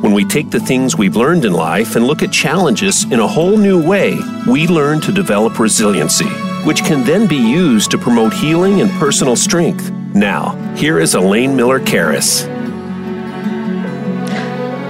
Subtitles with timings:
[0.00, 3.26] When we take the things we've learned in life and look at challenges in a
[3.26, 6.28] whole new way, we learn to develop resiliency,
[6.64, 9.90] which can then be used to promote healing and personal strength.
[10.14, 12.46] Now, here is Elaine Miller Karas.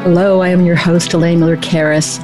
[0.03, 2.21] Hello, I am your host, Elaine Miller Karas.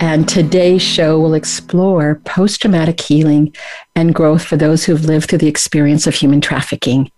[0.00, 3.54] And today's show will explore post traumatic healing
[3.96, 7.10] and growth for those who've lived through the experience of human trafficking.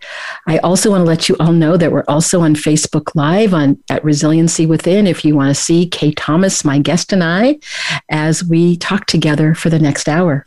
[0.47, 3.79] I also want to let you all know that we're also on Facebook Live on
[3.91, 7.59] at Resiliency Within if you want to see Kay Thomas, my guest, and I
[8.11, 10.47] as we talk together for the next hour.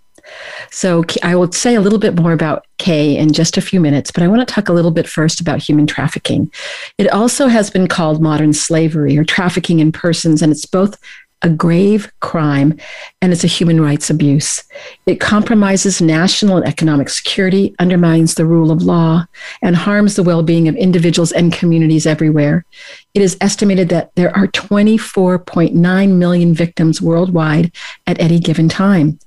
[0.72, 4.10] So I will say a little bit more about Kay in just a few minutes,
[4.10, 6.52] but I want to talk a little bit first about human trafficking.
[6.98, 10.98] It also has been called modern slavery or trafficking in persons, and it's both
[11.44, 12.78] a grave crime
[13.24, 14.62] and it's a human rights abuse.
[15.06, 19.26] It compromises national and economic security, undermines the rule of law,
[19.62, 22.66] and harms the well being of individuals and communities everywhere.
[23.14, 27.72] It is estimated that there are 24.9 million victims worldwide
[28.08, 29.18] at any given time.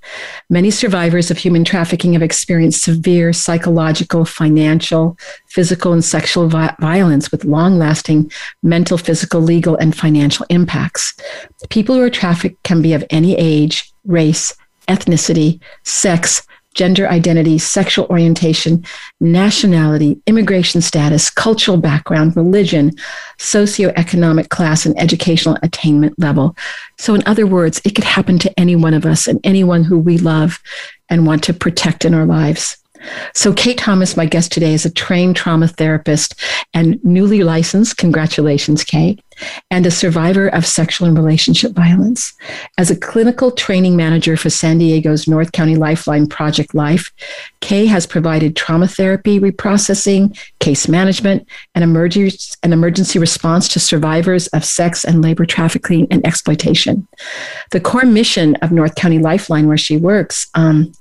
[0.51, 5.17] Many survivors of human trafficking have experienced severe psychological, financial,
[5.47, 8.31] physical, and sexual vi- violence with long lasting
[8.63, 11.15] mental, physical, legal, and financial impacts.
[11.71, 14.55] People who are trafficked can be of any age, race,
[14.89, 18.85] ethnicity, sex, gender identity, sexual orientation,
[19.19, 22.93] nationality, immigration status, cultural background, religion,
[23.39, 26.55] socioeconomic class, and educational attainment level.
[26.99, 29.99] So, in other words, it could happen to any one of us and anyone who
[29.99, 30.61] we love
[31.09, 32.77] and want to protect in our lives.
[33.35, 36.35] So, Kate Thomas, my guest today, is a trained trauma therapist
[36.75, 37.97] and newly licensed.
[37.97, 39.19] Congratulations, Kay
[39.71, 42.35] and a survivor of sexual and relationship violence.
[42.79, 47.13] As a clinical training manager for San Diego's North County Lifeline Project Life,
[47.61, 55.05] Kay has provided trauma therapy, reprocessing, case management, and emergency, response to survivors of sex
[55.05, 57.07] and labor trafficking and exploitation.
[57.73, 60.93] The core mission of North County Lifeline, where she works, um,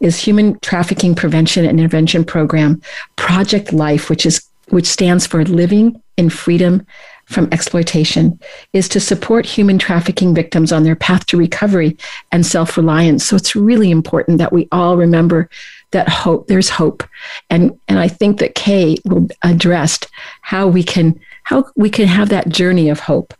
[0.00, 2.80] is human trafficking prevention and intervention program
[3.16, 6.86] Project Life, which is which stands for Living in Freedom
[7.34, 8.38] from exploitation
[8.72, 11.96] is to support human trafficking victims on their path to recovery
[12.32, 13.24] and self reliance.
[13.24, 15.50] So it's really important that we all remember
[15.90, 17.02] that hope, there's hope.
[17.50, 19.98] And, and I think that Kay will address
[20.42, 23.34] how we can how we can have that journey of hope.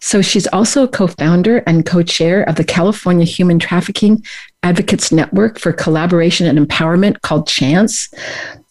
[0.00, 4.22] So she's also a co-founder and co-chair of the California Human Trafficking
[4.62, 8.12] Advocates Network for Collaboration and Empowerment called Chance.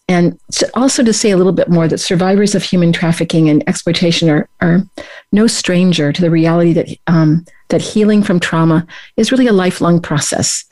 [0.08, 0.38] And
[0.74, 4.48] also to say a little bit more that survivors of human trafficking and exploitation are,
[4.60, 4.86] are
[5.32, 10.00] no stranger to the reality that, um, that healing from trauma is really a lifelong
[10.00, 10.64] process.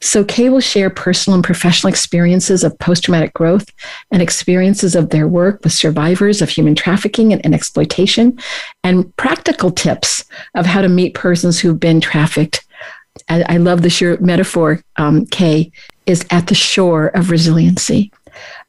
[0.00, 3.66] So, Kay will share personal and professional experiences of post traumatic growth
[4.10, 8.38] and experiences of their work with survivors of human trafficking and, and exploitation,
[8.84, 12.64] and practical tips of how to meet persons who've been trafficked.
[13.28, 15.72] I, I love the sheer metaphor, um, Kay,
[16.06, 18.10] is at the shore of resiliency.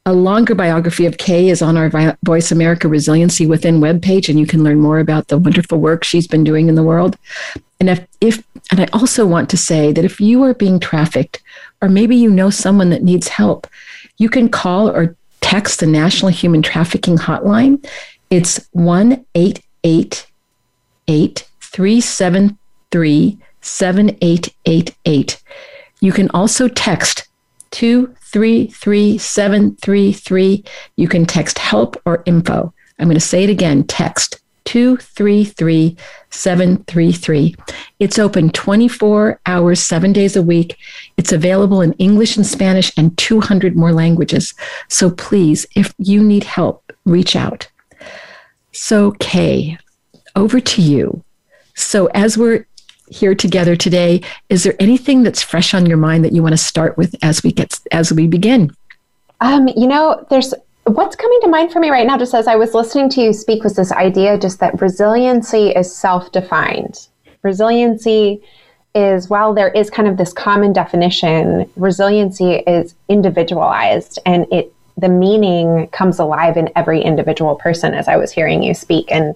[0.06, 4.48] A longer biography of Kay is on our Voice America Resiliency Within webpage, and you
[4.48, 7.18] can learn more about the wonderful work she's been doing in the world.
[7.80, 11.42] And if, if and I also want to say that if you are being trafficked,
[11.82, 13.68] or maybe you know someone that needs help,
[14.18, 17.86] you can call or text the National Human Trafficking Hotline.
[18.30, 19.26] It's 1
[21.72, 25.42] 373 7888.
[26.02, 27.29] You can also text
[27.72, 30.64] 2 33733.
[30.96, 32.74] You can text help or info.
[33.00, 37.56] I'm going to say it again text 233733.
[38.00, 40.78] It's open 24 hours, seven days a week.
[41.18, 44.54] It's available in English and Spanish and 200 more languages.
[44.88, 47.68] So please, if you need help, reach out.
[48.72, 49.80] So, Kay,
[50.36, 51.24] over to you.
[51.76, 52.68] So, as we're
[53.10, 54.22] here together today.
[54.50, 57.44] Is there anything that's fresh on your mind that you want to start with as
[57.44, 58.76] we get as we begin?
[59.42, 60.54] Um, you know, there's
[60.84, 63.34] what's coming to mind for me right now, just as I was listening to you
[63.34, 67.08] speak, was this idea just that resiliency is self-defined.
[67.44, 68.42] Resiliency
[68.96, 75.10] is while there is kind of this common definition, resiliency is individualized and it the
[75.10, 79.10] meaning comes alive in every individual person as I was hearing you speak.
[79.10, 79.34] And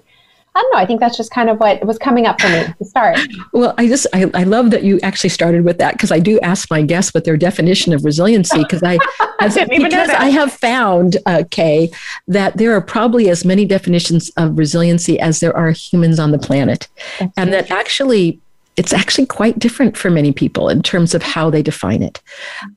[0.55, 0.79] I don't know.
[0.79, 3.17] I think that's just kind of what was coming up for me to start.
[3.53, 6.39] Well, I just I, I love that you actually started with that because I do
[6.41, 8.99] ask my guests what their definition of resiliency because I,
[9.39, 11.89] as, I because I have found uh, Kay
[12.27, 16.39] that there are probably as many definitions of resiliency as there are humans on the
[16.39, 16.87] planet,
[17.19, 18.39] that's and that actually
[18.75, 22.21] it's actually quite different for many people in terms of how they define it.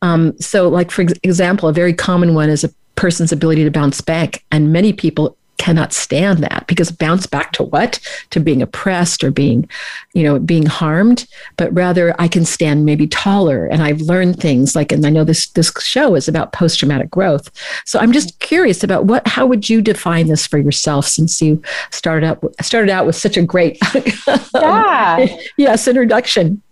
[0.02, 4.00] Um, so, like for example, a very common one is a person's ability to bounce
[4.00, 7.98] back, and many people cannot stand that because bounce back to what?
[8.30, 9.68] To being oppressed or being
[10.14, 11.26] you know being harmed.
[11.56, 15.24] But rather i can stand maybe taller and i've learned things like and i know
[15.24, 17.50] this this show is about post traumatic growth.
[17.84, 21.60] So i'm just curious about what how would you define this for yourself since you
[21.90, 23.76] started out started out with such a great
[24.54, 25.26] yeah.
[25.56, 26.62] yes introduction.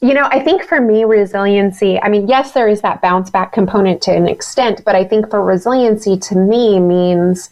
[0.00, 3.52] You know, I think for me, resiliency, I mean, yes, there is that bounce back
[3.52, 7.50] component to an extent, but I think for resiliency to me means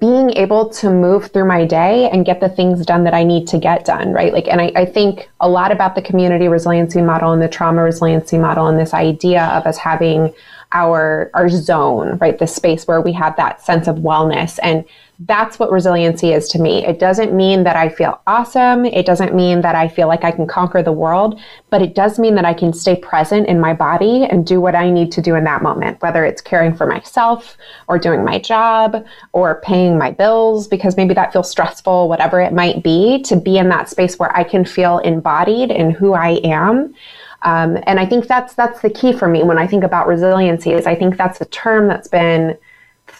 [0.00, 3.46] being able to move through my day and get the things done that I need
[3.48, 4.32] to get done, right?
[4.32, 7.82] Like, and I, I, think a lot about the community resiliency model and the trauma
[7.82, 10.32] resiliency model and this idea of us having
[10.72, 12.38] our our zone, right?
[12.38, 14.86] The space where we have that sense of wellness and
[15.26, 16.84] that's what resiliency is to me.
[16.84, 18.84] It doesn't mean that I feel awesome.
[18.84, 21.40] It doesn't mean that I feel like I can conquer the world,
[21.70, 24.74] but it does mean that I can stay present in my body and do what
[24.74, 27.56] I need to do in that moment, whether it's caring for myself
[27.88, 32.52] or doing my job or paying my bills because maybe that feels stressful, whatever it
[32.52, 36.40] might be, to be in that space where I can feel embodied in who I
[36.44, 36.94] am.
[37.42, 40.72] Um, and I think that's that's the key for me when I think about resiliency
[40.72, 42.56] is I think that's a term that's been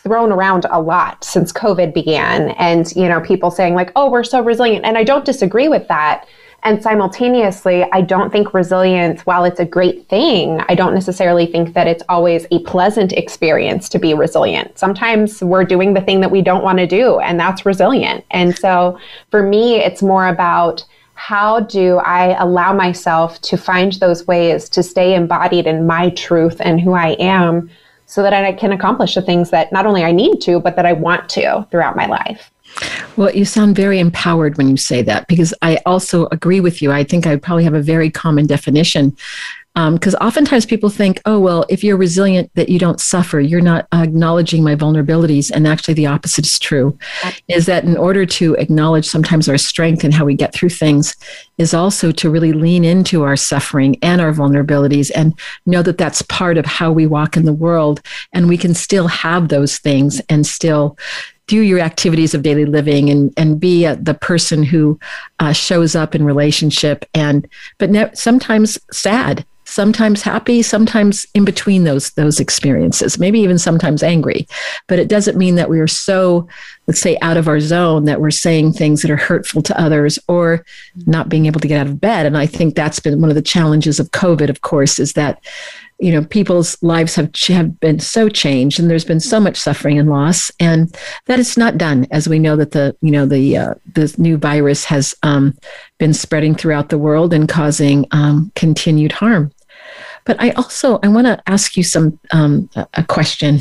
[0.04, 2.50] thrown around a lot since COVID began.
[2.50, 4.84] And, you know, people saying, like, oh, we're so resilient.
[4.84, 6.28] And I don't disagree with that.
[6.62, 11.74] And simultaneously, I don't think resilience, while it's a great thing, I don't necessarily think
[11.74, 14.78] that it's always a pleasant experience to be resilient.
[14.78, 18.24] Sometimes we're doing the thing that we don't want to do, and that's resilient.
[18.30, 18.98] And so
[19.30, 20.84] for me, it's more about
[21.14, 26.56] how do I allow myself to find those ways to stay embodied in my truth
[26.60, 27.70] and who I am
[28.06, 30.86] so that I can accomplish the things that not only I need to, but that
[30.86, 32.50] I want to throughout my life.
[33.16, 36.90] Well, you sound very empowered when you say that because I also agree with you.
[36.90, 39.16] I think I probably have a very common definition
[39.74, 43.40] because um, oftentimes people think, oh, well, if you're resilient, that you don't suffer.
[43.40, 45.50] You're not acknowledging my vulnerabilities.
[45.50, 46.96] And actually, the opposite is true
[47.48, 51.16] is that in order to acknowledge sometimes our strength and how we get through things,
[51.58, 56.22] is also to really lean into our suffering and our vulnerabilities and know that that's
[56.22, 58.00] part of how we walk in the world.
[58.32, 60.96] And we can still have those things and still
[61.46, 64.98] do your activities of daily living and and be a, the person who
[65.40, 67.46] uh, shows up in relationship and
[67.78, 74.02] but ne- sometimes sad sometimes happy sometimes in between those those experiences maybe even sometimes
[74.02, 74.46] angry.
[74.86, 76.46] But it doesn't mean that we are so
[76.86, 80.18] let's say out of our zone that we're saying things that are hurtful to others
[80.28, 80.64] or
[81.06, 82.26] not being able to get out of bed.
[82.26, 85.42] And i think that's been one of the challenges of covid of course is that
[85.98, 89.98] you know people's lives have have been so changed and there's been so much suffering
[89.98, 90.50] and loss.
[90.60, 90.94] And
[91.26, 93.74] that it's not done as we know that the you know the uh,
[94.18, 95.56] new virus has um,
[95.98, 99.52] been spreading throughout the world and causing um, continued harm
[100.24, 103.60] but I also I want to ask you some um, a question.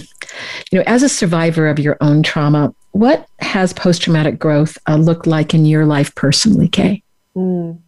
[0.71, 4.95] You know, as a survivor of your own trauma, what has post traumatic growth uh,
[4.95, 7.03] looked like in your life personally, Kay?
[7.35, 7.79] Mm.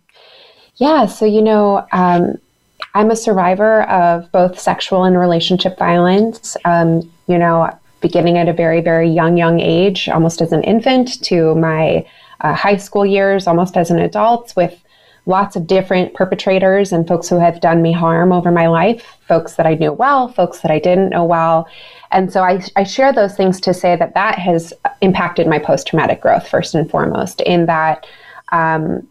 [0.75, 2.35] Yeah, so you know, um,
[2.93, 6.57] I'm a survivor of both sexual and relationship violence.
[6.65, 7.69] Um, you know,
[8.01, 12.05] beginning at a very, very young, young age, almost as an infant, to my
[12.41, 14.83] uh, high school years, almost as an adult, with
[15.25, 19.55] lots of different perpetrators and folks who have done me harm over my life, folks
[19.55, 21.67] that I knew well, folks that I didn't know well.
[22.11, 25.87] And so I, I share those things to say that that has impacted my post
[25.87, 28.05] traumatic growth, first and foremost, in that
[28.51, 29.07] um,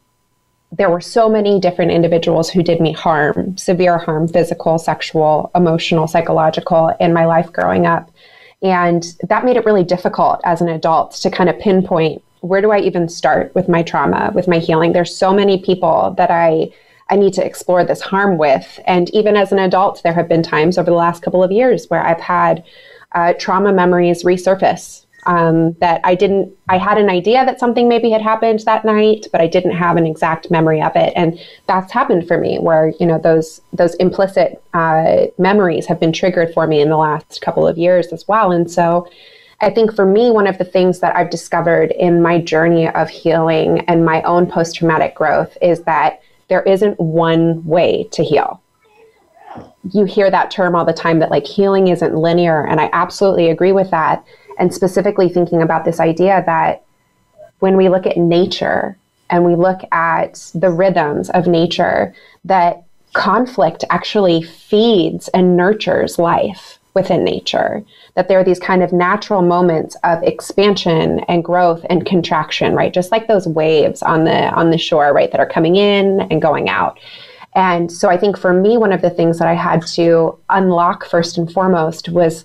[0.77, 6.07] there were so many different individuals who did me harm, severe harm, physical, sexual, emotional,
[6.07, 8.11] psychological, in my life growing up.
[8.63, 12.71] And that made it really difficult as an adult to kind of pinpoint where do
[12.71, 14.93] I even start with my trauma, with my healing?
[14.93, 16.71] There's so many people that I
[17.11, 18.81] I need to explore this harm with.
[18.87, 21.87] And even as an adult, there have been times over the last couple of years
[21.91, 22.65] where I've had
[23.13, 28.11] uh, trauma memories resurface um, that I didn't, I had an idea that something maybe
[28.11, 31.13] had happened that night, but I didn't have an exact memory of it.
[31.15, 36.13] And that's happened for me where, you know, those, those implicit uh, memories have been
[36.13, 38.51] triggered for me in the last couple of years as well.
[38.51, 39.07] And so
[39.61, 43.09] I think for me, one of the things that I've discovered in my journey of
[43.09, 48.61] healing and my own post traumatic growth is that there isn't one way to heal.
[49.93, 52.67] You hear that term all the time that like healing isn't linear.
[52.67, 54.25] And I absolutely agree with that.
[54.59, 56.85] And specifically thinking about this idea that
[57.61, 58.97] when we look at nature
[59.31, 62.85] and we look at the rhythms of nature, that
[63.15, 67.85] conflict actually feeds and nurtures life within nature.
[68.15, 72.95] That there are these kind of natural moments of expansion and growth and contraction, right?
[72.95, 76.41] Just like those waves on the on the shore, right, that are coming in and
[76.41, 76.99] going out.
[77.55, 81.07] And so I think for me, one of the things that I had to unlock
[81.07, 82.45] first and foremost was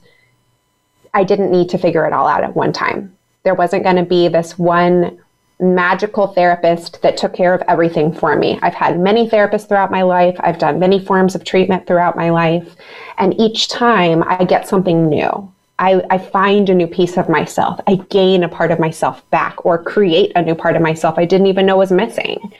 [1.13, 3.15] I didn't need to figure it all out at one time.
[3.43, 5.19] There wasn't going to be this one
[5.59, 8.57] magical therapist that took care of everything for me.
[8.61, 10.35] I've had many therapists throughout my life.
[10.39, 12.75] I've done many forms of treatment throughout my life.
[13.17, 15.51] And each time I get something new.
[15.79, 17.79] I, I, find a new piece of myself.
[17.87, 21.23] I gain a part of myself back or create a new part of myself I
[21.23, 22.53] didn't even know was missing.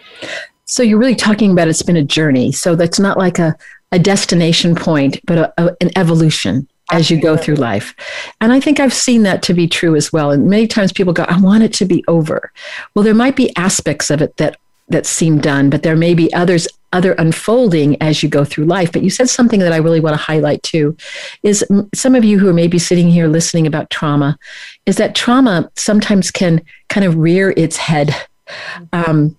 [0.64, 2.54] So you're really talking about it's been a journey.
[2.54, 3.58] So that's not like a,
[3.92, 7.96] a destination point, but a, a, an evolution as you go through life.
[8.42, 10.32] And I think I've seen that to be true as well.
[10.32, 12.52] And many times people go, I want it to be over.
[12.94, 14.58] Well, there might be aspects of it that
[14.90, 18.92] that seem done, but there may be others other unfolding as you go through life.
[18.92, 20.98] But you said something that I really want to highlight too
[21.44, 24.38] is some of you who are maybe sitting here listening about trauma,
[24.88, 28.16] is that trauma sometimes can kind of rear its head.
[28.92, 29.38] Um,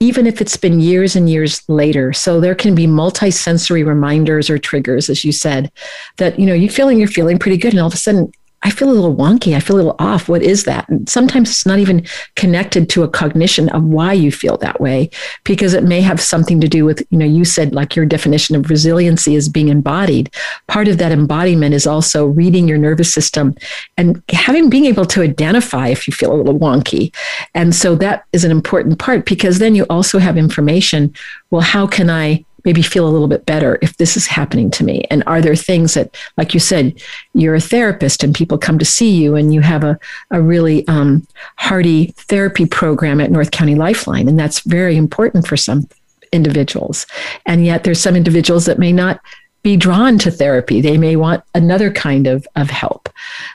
[0.00, 2.12] even if it's been years and years later.
[2.14, 5.70] So there can be multi-sensory reminders or triggers, as you said,
[6.16, 8.70] that you know you're feeling you're feeling pretty good, and all of a sudden I
[8.70, 9.56] feel a little wonky.
[9.56, 10.28] I feel a little off.
[10.28, 10.88] What is that?
[10.88, 15.08] And sometimes it's not even connected to a cognition of why you feel that way,
[15.44, 18.56] because it may have something to do with, you know, you said like your definition
[18.56, 20.32] of resiliency is being embodied.
[20.68, 23.54] Part of that embodiment is also reading your nervous system
[23.96, 27.14] and having being able to identify if you feel a little wonky.
[27.54, 31.14] And so that is an important part because then you also have information.
[31.50, 34.84] Well, how can I maybe feel a little bit better if this is happening to
[34.84, 35.04] me?
[35.10, 37.00] And are there things that, like you said,
[37.34, 39.98] you're a therapist and people come to see you and you have a,
[40.30, 41.26] a really um,
[41.56, 44.28] hearty therapy program at North County Lifeline.
[44.28, 45.88] And that's very important for some
[46.32, 47.06] individuals.
[47.46, 49.20] And yet there's some individuals that may not
[49.62, 50.80] be drawn to therapy.
[50.80, 53.08] They may want another kind of, of help.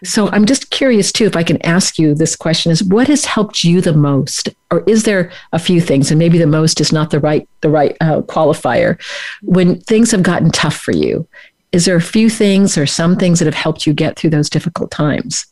[0.03, 3.25] So I'm just curious too, if I can ask you this question is what has
[3.25, 4.49] helped you the most?
[4.71, 7.69] Or is there a few things, and maybe the most is not the right, the
[7.69, 9.01] right uh, qualifier
[9.41, 11.27] when things have gotten tough for you?
[11.71, 14.49] Is there a few things or some things that have helped you get through those
[14.49, 15.45] difficult times?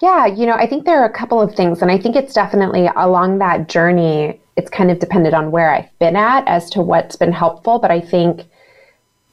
[0.00, 2.32] Yeah, you know, I think there are a couple of things, and I think it's
[2.32, 6.82] definitely along that journey, it's kind of depended on where I've been at as to
[6.82, 7.78] what's been helpful.
[7.78, 8.42] But I think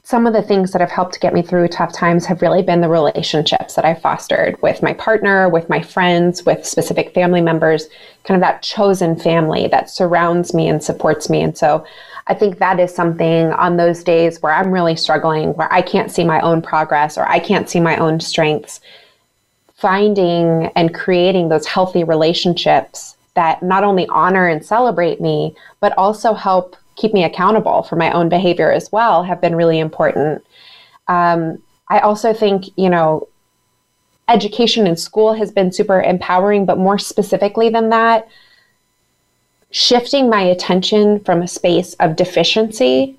[0.06, 2.80] some of the things that have helped get me through tough times have really been
[2.80, 7.88] the relationships that I fostered with my partner, with my friends, with specific family members,
[8.22, 11.40] kind of that chosen family that surrounds me and supports me.
[11.42, 11.84] And so
[12.28, 16.12] I think that is something on those days where I'm really struggling, where I can't
[16.12, 18.80] see my own progress or I can't see my own strengths.
[19.74, 26.32] Finding and creating those healthy relationships that not only honor and celebrate me, but also
[26.32, 30.44] help keep me accountable for my own behavior as well have been really important.
[31.08, 33.28] Um, I also think, you know,
[34.28, 38.26] education in school has been super empowering, but more specifically than that,
[39.70, 43.18] shifting my attention from a space of deficiency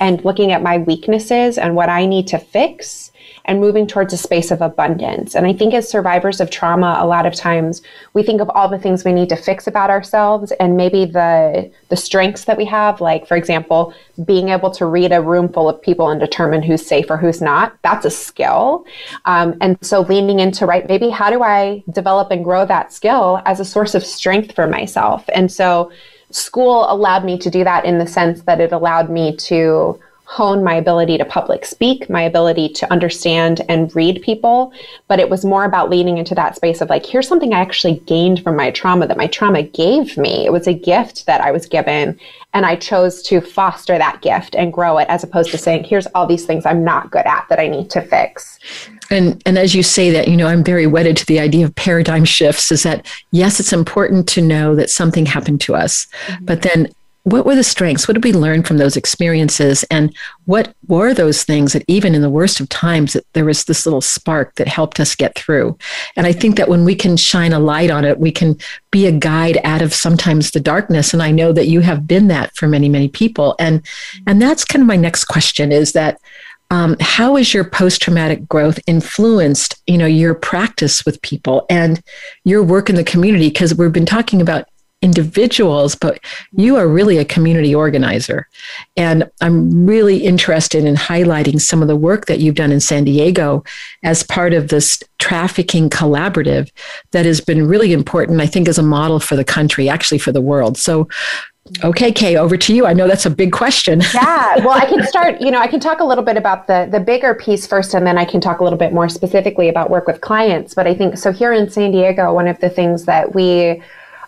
[0.00, 3.11] and looking at my weaknesses and what I need to fix
[3.44, 5.34] and moving towards a space of abundance.
[5.34, 7.82] And I think as survivors of trauma, a lot of times
[8.14, 11.70] we think of all the things we need to fix about ourselves and maybe the
[11.88, 13.94] the strengths that we have, like for example,
[14.24, 17.40] being able to read a room full of people and determine who's safe or who's
[17.40, 17.76] not.
[17.82, 18.86] That's a skill.
[19.24, 23.42] Um, and so leaning into right, maybe how do I develop and grow that skill
[23.44, 25.24] as a source of strength for myself?
[25.34, 25.90] And so
[26.30, 30.64] school allowed me to do that in the sense that it allowed me to hone
[30.64, 34.72] my ability to public speak, my ability to understand and read people.
[35.06, 38.00] But it was more about leaning into that space of like, here's something I actually
[38.06, 40.46] gained from my trauma that my trauma gave me.
[40.46, 42.18] It was a gift that I was given.
[42.54, 46.06] And I chose to foster that gift and grow it as opposed to saying, here's
[46.08, 48.58] all these things I'm not good at that I need to fix.
[49.10, 51.74] And and as you say that, you know, I'm very wedded to the idea of
[51.74, 56.44] paradigm shifts is that yes, it's important to know that something happened to us, mm-hmm.
[56.46, 56.88] but then
[57.24, 58.08] what were the strengths?
[58.08, 59.84] What did we learn from those experiences?
[59.84, 60.14] And
[60.46, 63.86] what were those things that, even in the worst of times, that there was this
[63.86, 65.78] little spark that helped us get through?
[66.16, 68.58] And I think that when we can shine a light on it, we can
[68.90, 71.12] be a guide out of sometimes the darkness.
[71.12, 73.54] And I know that you have been that for many, many people.
[73.60, 73.86] And
[74.26, 76.18] and that's kind of my next question: is that
[76.72, 82.02] um, how has your post-traumatic growth influenced you know your practice with people and
[82.44, 84.66] your work in the community because we've been talking about
[85.02, 86.20] individuals, but
[86.52, 88.48] you are really a community organizer.
[88.96, 93.04] And I'm really interested in highlighting some of the work that you've done in San
[93.04, 93.64] Diego
[94.04, 96.70] as part of this trafficking collaborative
[97.10, 100.32] that has been really important, I think, as a model for the country, actually for
[100.32, 100.78] the world.
[100.78, 101.08] So,
[101.84, 102.86] Okay, Kay, over to you.
[102.86, 104.00] I know that's a big question.
[104.14, 106.88] yeah, well, I can start, you know, I can talk a little bit about the
[106.90, 109.88] the bigger piece first and then I can talk a little bit more specifically about
[109.88, 113.04] work with clients, but I think so here in San Diego, one of the things
[113.04, 113.80] that we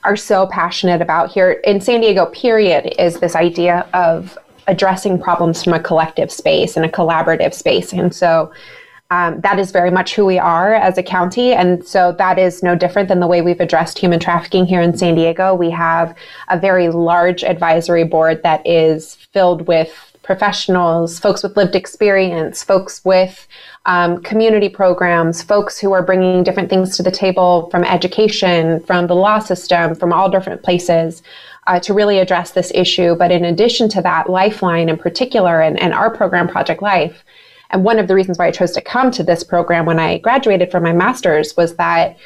[0.04, 5.62] are so passionate about here in San Diego period is this idea of addressing problems
[5.62, 7.92] from a collective space and a collaborative space.
[7.92, 8.52] And so
[9.10, 11.52] um, that is very much who we are as a county.
[11.52, 14.96] And so that is no different than the way we've addressed human trafficking here in
[14.96, 15.54] San Diego.
[15.54, 16.16] We have
[16.48, 23.04] a very large advisory board that is filled with professionals, folks with lived experience, folks
[23.04, 23.46] with
[23.86, 29.06] um, community programs, folks who are bringing different things to the table from education, from
[29.06, 31.22] the law system, from all different places.
[31.66, 33.14] Uh, to really address this issue.
[33.14, 37.24] But in addition to that, Lifeline in particular, and, and our program, Project Life,
[37.70, 40.18] and one of the reasons why I chose to come to this program when I
[40.18, 42.18] graduated from my master's was that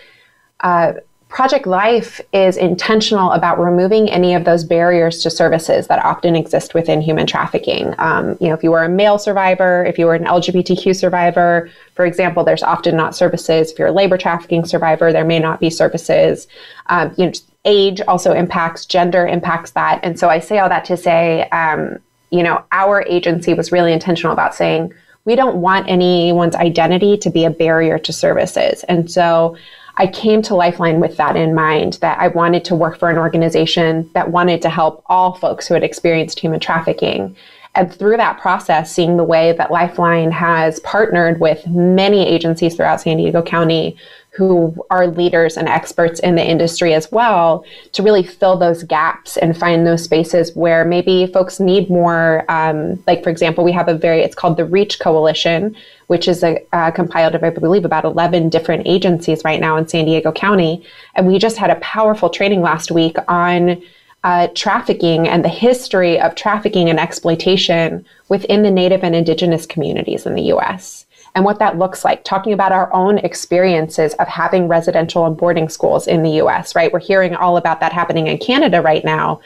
[0.61, 0.95] uh,
[1.29, 6.73] Project Life is intentional about removing any of those barriers to services that often exist
[6.73, 7.95] within human trafficking.
[7.99, 11.71] Um, you know, if you were a male survivor, if you were an LGBTQ survivor,
[11.95, 13.71] for example, there's often not services.
[13.71, 16.49] If you're a labor trafficking survivor, there may not be services.
[16.87, 17.33] Um, you know,
[17.67, 21.99] age also impacts, gender impacts that, and so I say all that to say, um,
[22.31, 24.95] you know, our agency was really intentional about saying
[25.27, 28.83] we don't want anyone's identity to be a barrier to services.
[28.85, 29.59] And so
[29.99, 33.19] I came to Lifeline with that in mind that I wanted to work for an
[33.19, 37.37] organization that wanted to help all folks who had experienced human trafficking.
[37.75, 43.01] And through that process, seeing the way that Lifeline has partnered with many agencies throughout
[43.01, 43.97] San Diego County
[44.39, 49.37] who are leaders and experts in the industry as well to really fill those gaps
[49.37, 52.45] and find those spaces where maybe folks need more.
[52.49, 55.75] Um, like, for example, we have a very, it's called the REACH Coalition,
[56.09, 56.61] which is a,
[56.95, 60.85] compiled of, I believe, about 11 different agencies right now in San Diego County.
[61.15, 63.83] And we just had a powerful training last week on.
[64.25, 70.27] Uh, trafficking and the history of trafficking and exploitation within the Native and Indigenous communities
[70.27, 74.67] in the US and what that looks like, talking about our own experiences of having
[74.67, 76.93] residential and boarding schools in the US, right?
[76.93, 79.41] We're hearing all about that happening in Canada right now,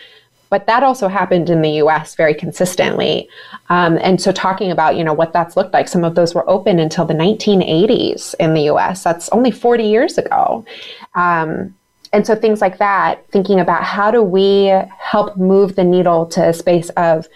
[0.53, 3.27] but that also happened in the US very consistently.
[3.71, 6.47] Um, and so talking about, you know, what that's looked like, some of those were
[6.47, 9.03] open until the 1980s in the US.
[9.03, 10.63] That's only 40 years ago.
[11.15, 11.75] Um,
[12.13, 14.67] and so things like that, thinking about how do we
[14.99, 17.27] help move the needle to a space of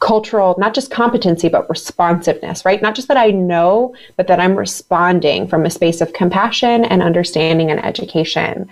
[0.00, 2.82] cultural, not just competency, but responsiveness, right?
[2.82, 7.02] Not just that I know, but that I'm responding from a space of compassion and
[7.02, 8.68] understanding and education.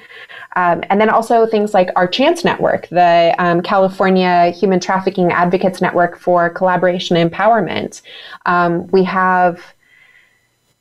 [0.56, 5.80] Um, and then also things like our Chance Network, the um, California Human Trafficking Advocates
[5.80, 8.02] Network for Collaboration and Empowerment.
[8.46, 9.62] Um, we have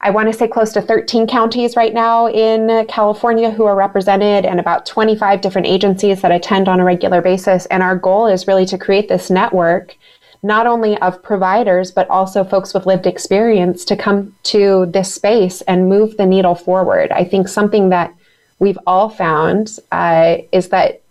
[0.02, 4.46] I want to say close to 13 counties right now in California who are represented
[4.46, 7.66] and about 25 different agencies that attend on a regular basis.
[7.68, 9.98] And our goal is really to create this network
[10.44, 15.62] not only of providers, but also folks with lived experience to come to this space
[15.62, 17.12] and move the needle forward.
[17.12, 18.14] I think something that
[18.60, 21.02] we've all found uh, is that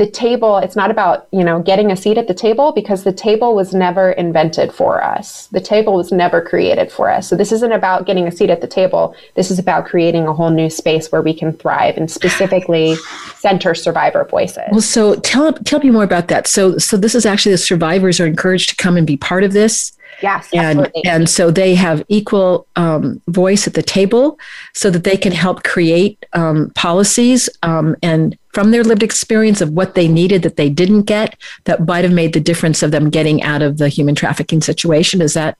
[0.00, 3.12] the table it's not about you know getting a seat at the table because the
[3.12, 5.46] table was never invented for us.
[5.48, 7.28] The table was never created for us.
[7.28, 9.14] So this isn't about getting a seat at the table.
[9.34, 12.96] This is about creating a whole new space where we can thrive and specifically
[13.36, 14.64] center survivor voices.
[14.72, 16.46] Well so tell tell me more about that.
[16.46, 19.52] So so this is actually the survivors are encouraged to come and be part of
[19.52, 21.04] this Yes, and absolutely.
[21.04, 24.38] and so they have equal um, voice at the table,
[24.74, 29.70] so that they can help create um, policies um, and from their lived experience of
[29.70, 33.08] what they needed that they didn't get that might have made the difference of them
[33.08, 35.20] getting out of the human trafficking situation.
[35.20, 35.56] Is that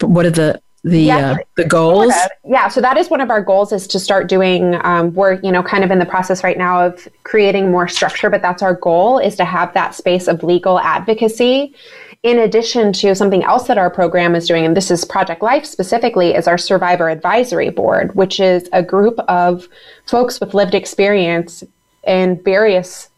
[0.00, 3.42] what are the the yeah, uh, the goals yeah so that is one of our
[3.42, 6.56] goals is to start doing um, we're you know kind of in the process right
[6.56, 10.42] now of creating more structure but that's our goal is to have that space of
[10.42, 11.74] legal advocacy
[12.22, 15.64] in addition to something else that our program is doing, and this is Project Life
[15.64, 19.68] specifically, is our Survivor Advisory Board, which is a group of
[20.06, 21.64] folks with lived experience
[22.06, 23.08] in various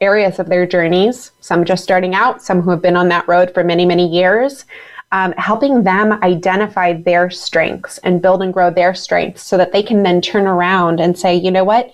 [0.00, 3.52] areas of their journeys, some just starting out, some who have been on that road
[3.52, 4.64] for many, many years.
[5.10, 9.82] Um, helping them identify their strengths and build and grow their strengths so that they
[9.82, 11.92] can then turn around and say, you know what,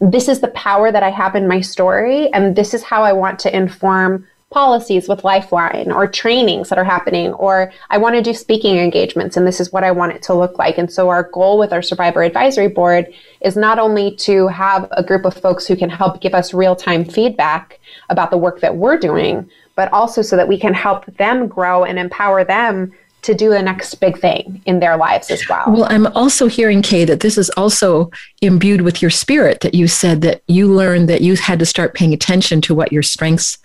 [0.00, 3.12] this is the power that I have in my story, and this is how I
[3.12, 8.22] want to inform policies with Lifeline or trainings that are happening, or I want to
[8.22, 10.76] do speaking engagements and this is what I want it to look like.
[10.76, 15.04] And so our goal with our Survivor Advisory Board is not only to have a
[15.04, 18.74] group of folks who can help give us real time feedback about the work that
[18.74, 23.34] we're doing, but also so that we can help them grow and empower them to
[23.34, 25.64] do the next big thing in their lives as well.
[25.68, 28.10] Well, I'm also hearing, Kay, that this is also
[28.40, 31.94] imbued with your spirit that you said that you learned that you had to start
[31.94, 33.58] paying attention to what your strengths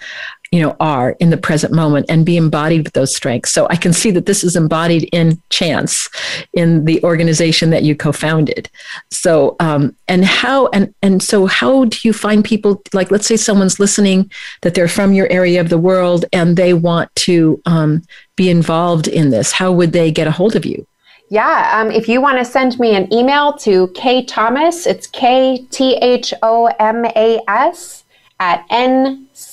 [0.56, 3.52] you know are in the present moment and be embodied with those strengths.
[3.52, 6.10] So i can see that this is embodied in chance
[6.54, 8.70] in the organization that you co-founded.
[9.12, 13.38] So um, and how and and so how do you find people like let's say
[13.38, 18.04] someone's listening that they're from your area of the world and they want to um,
[18.36, 20.88] be involved in this how would they get a hold of you?
[21.30, 25.66] Yeah, um, if you want to send me an email to K Thomas, it's K
[25.72, 28.04] T H O M A S
[28.40, 28.66] at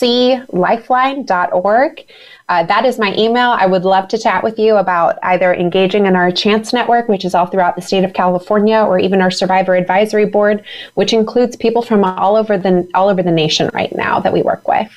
[0.03, 2.05] nclifeline.org.
[2.49, 3.51] Uh, that is my email.
[3.51, 7.25] I would love to chat with you about either engaging in our Chance Network, which
[7.25, 11.57] is all throughout the state of California, or even our Survivor Advisory Board, which includes
[11.57, 14.91] people from all over the all over the nation right now that we work with.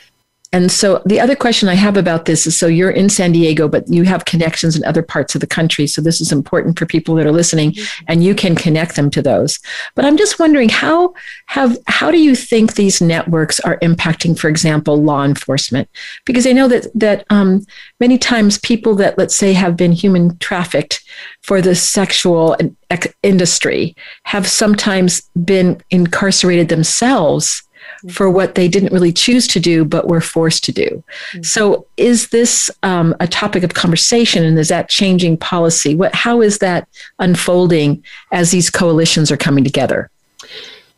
[0.56, 3.68] And so the other question I have about this is so you're in San Diego,
[3.68, 5.86] but you have connections in other parts of the country.
[5.86, 8.06] So this is important for people that are listening mm-hmm.
[8.08, 9.60] and you can connect them to those.
[9.96, 11.14] But I'm just wondering how
[11.48, 15.90] have how do you think these networks are impacting, for example, law enforcement?
[16.26, 17.66] Because I know that that um,
[18.00, 21.04] many times people that let's say have been human trafficked
[21.42, 22.56] for the sexual
[23.24, 27.65] industry have sometimes been incarcerated themselves
[28.12, 31.04] for what they didn't really choose to do, but were forced to do.
[31.32, 31.44] Mm-hmm.
[31.44, 35.96] So, is this um, a topic of conversation, and is that changing policy?
[35.96, 36.88] What, how is that
[37.20, 40.10] unfolding as these coalitions are coming together?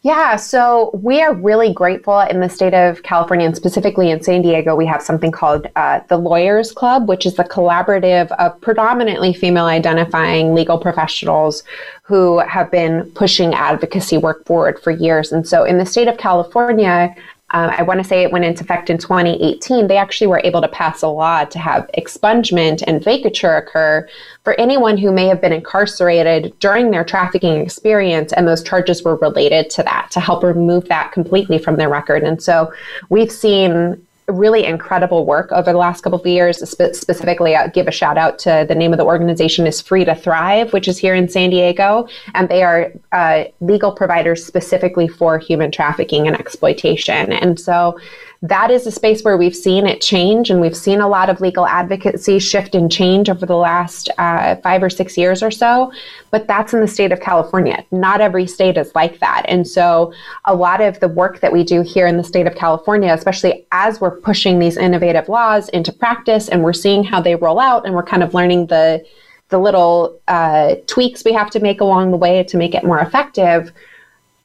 [0.07, 4.41] Yeah, so we are really grateful in the state of California and specifically in San
[4.41, 4.73] Diego.
[4.73, 9.65] We have something called uh, the Lawyers Club, which is the collaborative of predominantly female
[9.65, 11.61] identifying legal professionals
[12.03, 15.33] who have been pushing advocacy work forward for years.
[15.33, 17.13] And so in the state of California,
[17.51, 19.87] um, I want to say it went into effect in 2018.
[19.87, 24.07] They actually were able to pass a law to have expungement and vacatur occur
[24.43, 29.15] for anyone who may have been incarcerated during their trafficking experience, and those charges were
[29.17, 32.23] related to that to help remove that completely from their record.
[32.23, 32.73] And so
[33.09, 36.57] we've seen really incredible work over the last couple of years.
[36.69, 40.03] Spe- specifically, I'll give a shout out to the name of the organization is Free
[40.03, 45.07] to Thrive, which is here in San Diego, and they are uh, legal providers specifically
[45.07, 47.31] for human trafficking and exploitation.
[47.31, 47.97] And so
[48.41, 51.41] that is a space where we've seen it change and we've seen a lot of
[51.41, 55.91] legal advocacy shift and change over the last uh, five or six years or so.
[56.29, 57.83] But that's in the state of California.
[57.91, 59.43] Not every state is like that.
[59.47, 60.13] And so
[60.45, 63.65] a lot of the work that we do here in the state of California, especially
[63.71, 67.85] as we're pushing these innovative laws into practice and we're seeing how they roll out
[67.85, 69.03] and we're kind of learning the
[69.49, 72.99] the little uh, tweaks we have to make along the way to make it more
[72.99, 73.71] effective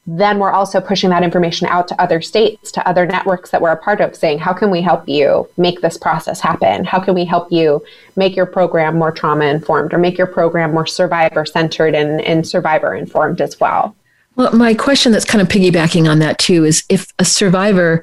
[0.07, 3.71] then we're also pushing that information out to other states, to other networks that we're
[3.71, 6.85] a part of, saying, how can we help you make this process happen?
[6.85, 7.85] How can we help you
[8.17, 12.47] make your program more trauma informed or make your program more survivor centered and, and
[12.47, 13.95] survivor informed as well?
[14.35, 18.03] Well, my question that's kind of piggybacking on that too is if a survivor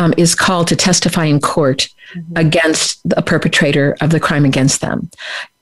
[0.00, 2.32] um, is called to testify in court mm-hmm.
[2.36, 5.10] against a perpetrator of the crime against them.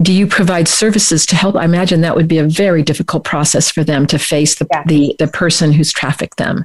[0.01, 1.57] Do you provide services to help?
[1.57, 4.85] I imagine that would be a very difficult process for them to face the, yeah.
[4.87, 6.64] the, the, person who's trafficked them.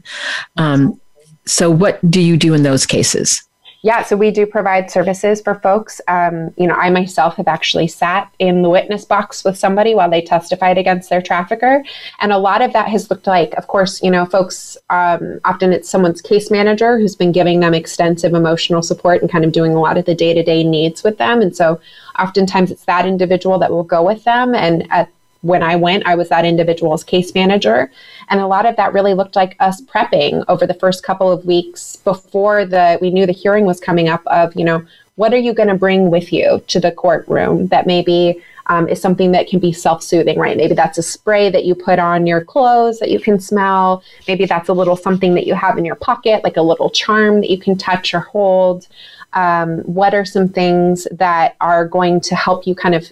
[0.55, 1.01] Um,
[1.45, 3.43] so, what do you do in those cases?
[3.85, 5.99] Yeah, so we do provide services for folks.
[6.07, 10.09] Um, you know, I myself have actually sat in the witness box with somebody while
[10.09, 11.83] they testified against their trafficker.
[12.21, 15.73] And a lot of that has looked like, of course, you know, folks, um, often
[15.73, 19.73] it's someone's case manager who's been giving them extensive emotional support and kind of doing
[19.73, 21.41] a lot of the day to day needs with them.
[21.41, 21.81] And so
[22.17, 24.55] oftentimes it's that individual that will go with them.
[24.55, 25.09] And at
[25.43, 27.91] when I went, I was that individual's case manager.
[28.29, 31.45] And a lot of that really looked like us prepping over the first couple of
[31.45, 34.83] weeks before the we knew the hearing was coming up of, you know,
[35.15, 39.01] what are you going to bring with you to the courtroom that maybe um, is
[39.01, 40.55] something that can be self-soothing, right?
[40.55, 44.01] Maybe that's a spray that you put on your clothes that you can smell.
[44.27, 47.41] Maybe that's a little something that you have in your pocket, like a little charm
[47.41, 48.87] that you can touch or hold.
[49.33, 53.11] Um, what are some things that are going to help you kind of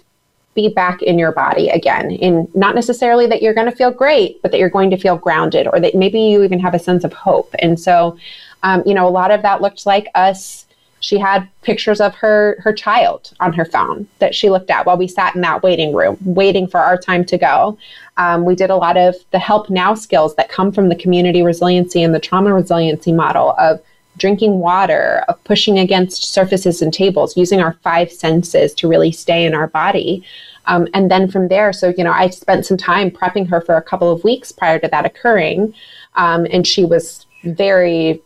[0.54, 2.10] be back in your body again.
[2.10, 5.16] In not necessarily that you're going to feel great but that you're going to feel
[5.16, 7.54] grounded or that maybe you even have a sense of hope.
[7.60, 8.16] And so
[8.62, 10.66] um, you know a lot of that looked like us.
[11.00, 14.96] She had pictures of her her child on her phone that she looked at while
[14.96, 17.78] we sat in that waiting room waiting for our time to go.
[18.18, 21.42] Um, we did a lot of the help now skills that come from the community
[21.42, 23.80] resiliency and the trauma resiliency model of
[24.22, 29.44] drinking water, of pushing against surfaces and tables, using our five senses to really stay
[29.44, 30.24] in our body.
[30.66, 33.74] Um, and then from there, so, you know, I spent some time prepping her for
[33.76, 35.74] a couple of weeks prior to that occurring.
[36.14, 38.22] Um, and she was very,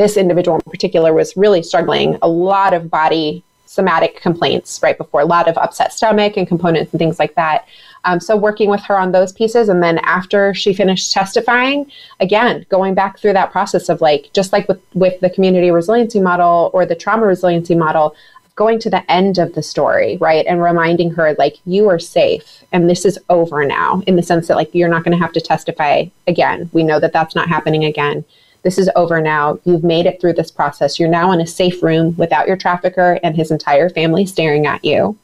[0.00, 5.20] this individual in particular was really struggling, a lot of body somatic complaints right before,
[5.20, 7.68] a lot of upset stomach and components and things like that.
[8.06, 11.90] Um, so working with her on those pieces, and then after she finished testifying,
[12.20, 16.20] again going back through that process of like just like with with the community resiliency
[16.20, 18.14] model or the trauma resiliency model,
[18.54, 22.64] going to the end of the story, right, and reminding her like you are safe
[22.72, 25.32] and this is over now, in the sense that like you're not going to have
[25.32, 26.70] to testify again.
[26.72, 28.24] We know that that's not happening again.
[28.62, 29.60] This is over now.
[29.64, 30.98] You've made it through this process.
[30.98, 34.84] You're now in a safe room without your trafficker and his entire family staring at
[34.84, 35.16] you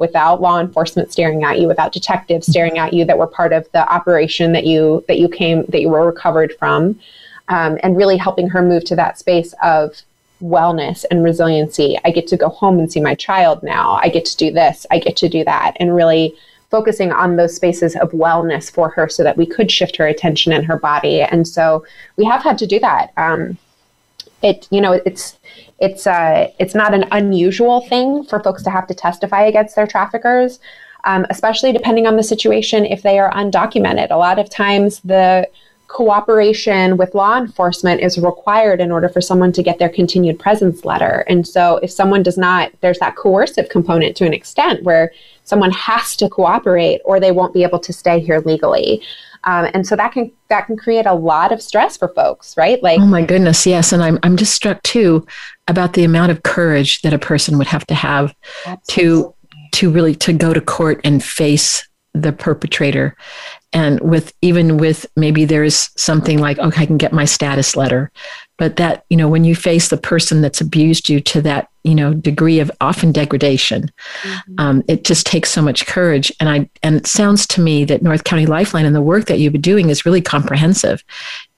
[0.00, 3.70] without law enforcement staring at you, without detectives staring at you that were part of
[3.72, 6.98] the operation that you that you came that you were recovered from,
[7.48, 10.02] um, and really helping her move to that space of
[10.42, 11.98] wellness and resiliency.
[12.04, 14.00] I get to go home and see my child now.
[14.02, 14.86] I get to do this.
[14.90, 16.34] I get to do that, and really
[16.70, 20.52] focusing on those spaces of wellness for her so that we could shift her attention
[20.52, 21.20] and her body.
[21.20, 21.84] And so
[22.16, 23.12] we have had to do that.
[23.16, 23.58] Um,
[24.42, 25.38] it you know it's
[25.80, 29.86] it's uh, it's not an unusual thing for folks to have to testify against their
[29.86, 30.60] traffickers,
[31.04, 34.08] um, especially depending on the situation if they are undocumented.
[34.10, 35.48] A lot of times the
[35.90, 40.84] cooperation with law enforcement is required in order for someone to get their continued presence
[40.84, 41.24] letter.
[41.28, 45.10] And so if someone does not, there's that coercive component to an extent where
[45.50, 49.02] someone has to cooperate or they won't be able to stay here legally.
[49.44, 52.82] Um, and so that can that can create a lot of stress for folks, right?
[52.82, 53.92] Like, oh my goodness, yes.
[53.92, 55.26] And I'm I'm just struck too
[55.66, 58.34] about the amount of courage that a person would have to have
[58.66, 59.22] absolutely.
[59.22, 59.34] to
[59.72, 63.16] to really to go to court and face the perpetrator
[63.72, 68.10] and with even with maybe there's something like okay i can get my status letter
[68.58, 71.94] but that you know when you face the person that's abused you to that you
[71.94, 73.90] know degree of often degradation.
[74.22, 74.54] Mm-hmm.
[74.58, 76.32] um, it just takes so much courage.
[76.40, 79.38] And i and it sounds to me that north county lifeline and the work that
[79.38, 81.04] you've been doing is really comprehensive.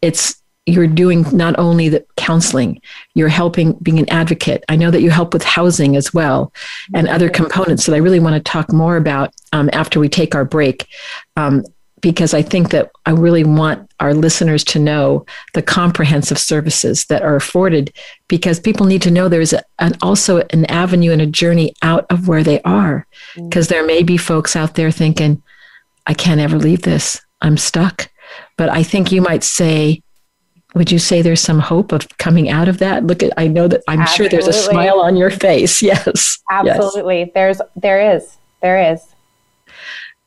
[0.00, 2.80] It's you're doing not only the counseling
[3.14, 4.64] you're helping being an advocate.
[4.68, 6.52] I know that you help with housing as well
[6.94, 10.34] and other components that i really want to talk more about um, after we take
[10.34, 10.86] our break.
[11.36, 11.64] Um,
[12.02, 17.22] because I think that I really want our listeners to know the comprehensive services that
[17.22, 17.94] are afforded
[18.28, 22.04] because people need to know there's a, an, also an avenue and a journey out
[22.10, 23.06] of where they are.
[23.36, 23.74] Because mm-hmm.
[23.74, 25.42] there may be folks out there thinking,
[26.06, 28.10] I can't ever leave this, I'm stuck.
[28.56, 30.02] But I think you might say,
[30.74, 33.04] would you say there's some hope of coming out of that?
[33.04, 34.38] Look at, I know that I'm Absolutely.
[34.38, 35.80] sure there's a smile on your face.
[35.92, 36.38] Yes.
[36.50, 37.20] Absolutely.
[37.20, 37.30] Yes.
[37.34, 39.11] There's, there is, there is.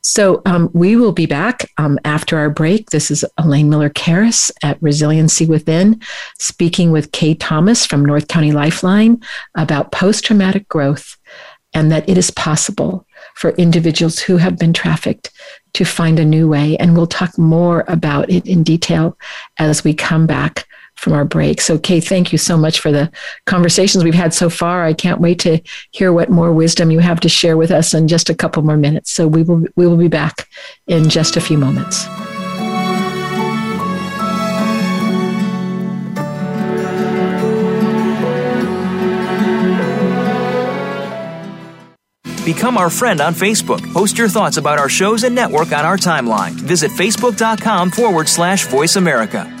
[0.06, 2.90] So um, we will be back um, after our break.
[2.90, 6.00] This is Elaine Miller Karas at Resiliency Within,
[6.38, 9.20] speaking with Kay Thomas from North County Lifeline
[9.56, 11.16] about post traumatic growth
[11.74, 15.32] and that it is possible for individuals who have been trafficked
[15.74, 16.76] to find a new way.
[16.76, 19.18] And we'll talk more about it in detail
[19.58, 21.60] as we come back from our break.
[21.60, 23.10] So, Kay, thank you so much for the
[23.46, 24.84] conversations we've had so far.
[24.84, 28.08] I can't wait to hear what more wisdom you have to share with us in
[28.08, 29.12] just a couple more minutes.
[29.12, 30.48] So, we will we will be back
[30.86, 32.06] in just a few moments.
[42.46, 43.92] Become our friend on Facebook.
[43.92, 46.52] Post your thoughts about our shows and network on our timeline.
[46.52, 49.55] Visit facebook.com forward slash voice America.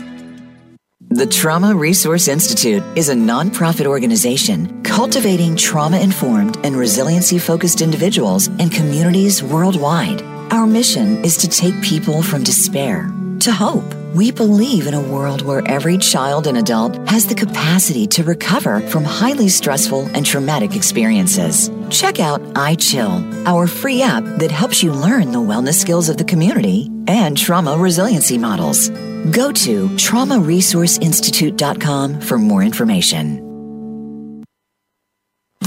[1.10, 8.48] The Trauma Resource Institute is a nonprofit organization cultivating trauma informed and resiliency focused individuals
[8.48, 10.20] and communities worldwide.
[10.52, 13.84] Our mission is to take people from despair to hope.
[14.14, 18.80] We believe in a world where every child and adult has the capacity to recover
[18.88, 21.70] from highly stressful and traumatic experiences.
[21.88, 26.24] Check out iChill, our free app that helps you learn the wellness skills of the
[26.24, 28.90] community and trauma resiliency models.
[29.30, 33.42] Go to traumaresourceinstitute.com for more information.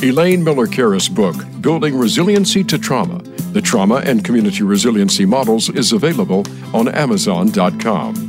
[0.02, 5.92] Elaine Miller Karas' book, Building Resiliency to Trauma The Trauma and Community Resiliency Models, is
[5.92, 8.29] available on Amazon.com.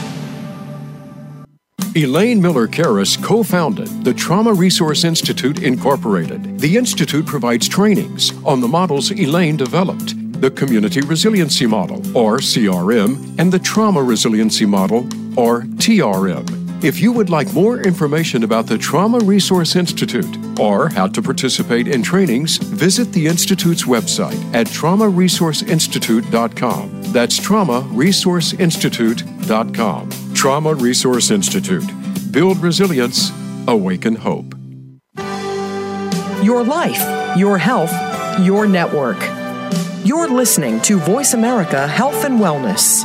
[1.93, 6.57] Elaine Miller Karas co founded the Trauma Resource Institute, Incorporated.
[6.57, 13.37] The Institute provides trainings on the models Elaine developed the Community Resiliency Model, or CRM,
[13.37, 14.99] and the Trauma Resiliency Model,
[15.37, 16.81] or TRM.
[16.81, 21.89] If you would like more information about the Trauma Resource Institute or how to participate
[21.89, 27.01] in trainings, visit the Institute's website at traumaresourceinstitute.com.
[27.11, 30.30] That's traumaresourceinstitute.com.
[30.41, 31.85] Trauma Resource Institute.
[32.31, 33.31] Build resilience,
[33.67, 34.55] awaken hope.
[36.43, 37.93] Your life, your health,
[38.39, 39.19] your network.
[40.03, 43.03] You're listening to Voice America Health and Wellness.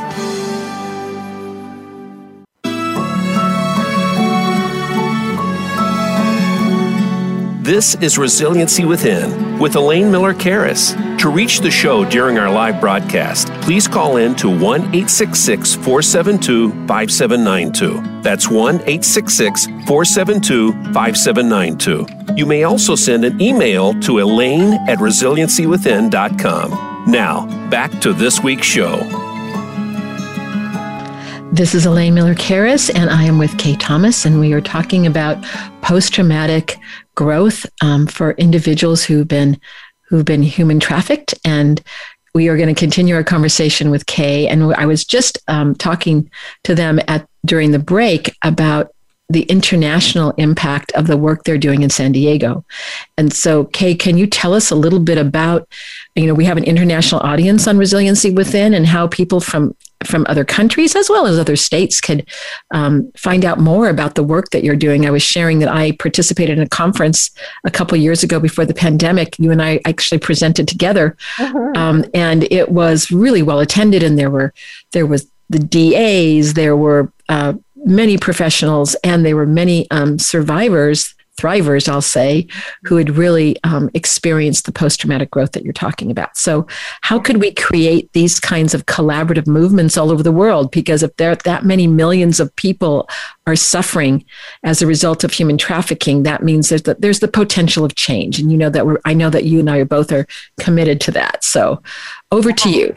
[7.62, 11.15] This is Resiliency Within with Elaine Miller Karas.
[11.26, 16.70] To reach the show during our live broadcast, please call in to 1 866 472
[16.86, 18.22] 5792.
[18.22, 22.06] That's 1 866 472 5792.
[22.36, 27.04] You may also send an email to elaine at resiliencywithin.com.
[27.08, 28.98] Now, back to this week's show.
[31.50, 35.08] This is Elaine Miller Karas, and I am with K Thomas, and we are talking
[35.08, 35.44] about
[35.82, 36.78] post traumatic
[37.16, 39.58] growth um, for individuals who've been
[40.08, 41.82] who've been human trafficked and
[42.34, 44.46] we are going to continue our conversation with K.
[44.46, 46.30] And I was just um, talking
[46.64, 48.92] to them at during the break about
[49.28, 52.64] the international impact of the work they're doing in San Diego.
[53.16, 55.66] And so, K, can you tell us a little bit about,
[56.14, 59.74] you know, we have an international audience on Resiliency Within and how people from
[60.06, 62.28] from other countries as well as other states could
[62.72, 65.06] um, find out more about the work that you're doing.
[65.06, 67.30] I was sharing that I participated in a conference
[67.64, 69.38] a couple years ago before the pandemic.
[69.38, 71.76] You and I actually presented together, mm-hmm.
[71.76, 74.02] um, and it was really well attended.
[74.02, 74.52] And there were
[74.92, 81.15] there was the DAs, there were uh, many professionals, and there were many um, survivors
[81.36, 82.46] thrivers, I'll say,
[82.84, 86.36] who had really um, experienced the post traumatic growth that you're talking about.
[86.36, 86.66] So,
[87.02, 90.70] how could we create these kinds of collaborative movements all over the world?
[90.70, 93.08] Because if there are that many millions of people
[93.46, 94.24] are suffering
[94.64, 98.38] as a result of human trafficking, that means there's the, there's the potential of change.
[98.38, 100.26] And you know that we're, I know that you and I are both are
[100.58, 101.44] committed to that.
[101.44, 101.82] So,
[102.32, 102.96] over to you.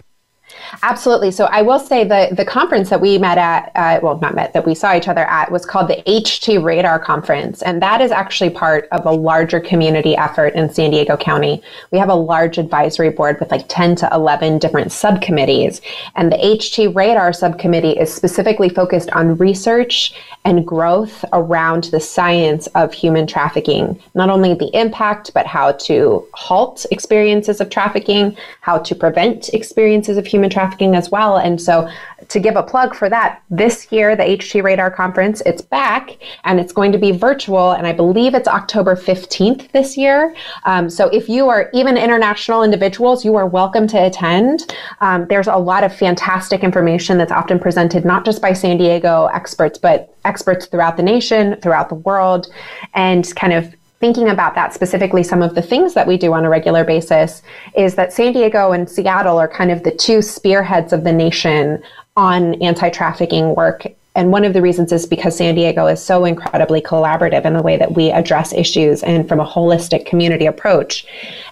[0.84, 1.32] Absolutely.
[1.32, 4.54] So I will say that the conference that we met at, uh, well, not met,
[4.54, 7.62] that we saw each other at was called the HT Radar Conference.
[7.62, 11.62] And that is actually part of a larger community effort in San Diego County.
[11.92, 15.82] We have a large advisory board with like 10 to 11 different subcommittees.
[16.16, 20.14] And the HT Radar subcommittee is specifically focused on research
[20.46, 26.26] and growth around the science of human trafficking, not only the impact, but how to
[26.34, 31.38] halt experiences of trafficking, how to prevent experiences of human trafficking as well.
[31.38, 31.90] And so,
[32.28, 36.60] to give a plug for that, this year, the HT Radar Conference, it's back and
[36.60, 37.72] it's going to be virtual.
[37.72, 40.36] And I believe it's October 15th this year.
[40.66, 44.74] Um, so, if you are even international individuals, you are welcome to attend.
[45.02, 49.26] Um, there's a lot of fantastic information that's often presented, not just by San Diego
[49.34, 52.48] experts, but experts throughout the nation, throughout the world,
[52.94, 56.46] and kind of thinking about that specifically, some of the things that we do on
[56.46, 57.42] a regular basis
[57.76, 61.82] is that San Diego and Seattle are kind of the two spearheads of the nation
[62.16, 63.88] on anti trafficking work.
[64.16, 67.62] And one of the reasons is because San Diego is so incredibly collaborative in the
[67.62, 71.06] way that we address issues and from a holistic community approach.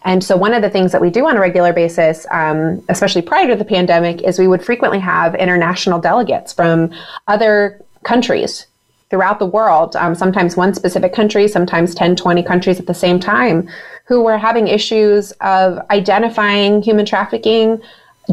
[0.04, 3.22] And so, one of the things that we do on a regular basis, um, especially
[3.22, 6.92] prior to the pandemic, is we would frequently have international delegates from
[7.28, 8.66] other countries
[9.10, 13.20] throughout the world, um, sometimes one specific country, sometimes 10, 20 countries at the same
[13.20, 13.68] time,
[14.06, 17.82] who were having issues of identifying human trafficking,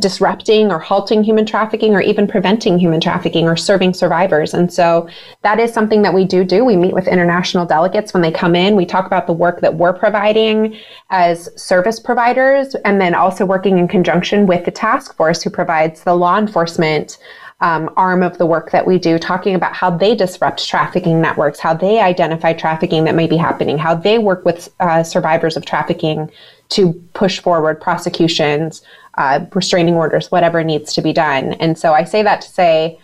[0.00, 4.52] disrupting or halting human trafficking, or even preventing human trafficking or serving survivors.
[4.52, 5.08] And so
[5.42, 6.64] that is something that we do do.
[6.64, 8.74] We meet with international delegates when they come in.
[8.74, 10.76] We talk about the work that we're providing
[11.10, 16.02] as service providers, and then also working in conjunction with the task force who provides
[16.02, 17.18] the law enforcement
[17.64, 21.58] um, arm of the work that we do, talking about how they disrupt trafficking networks,
[21.58, 25.64] how they identify trafficking that may be happening, how they work with uh, survivors of
[25.64, 26.30] trafficking
[26.68, 28.82] to push forward prosecutions,
[29.14, 31.54] uh, restraining orders, whatever needs to be done.
[31.54, 32.98] And so I say that to say,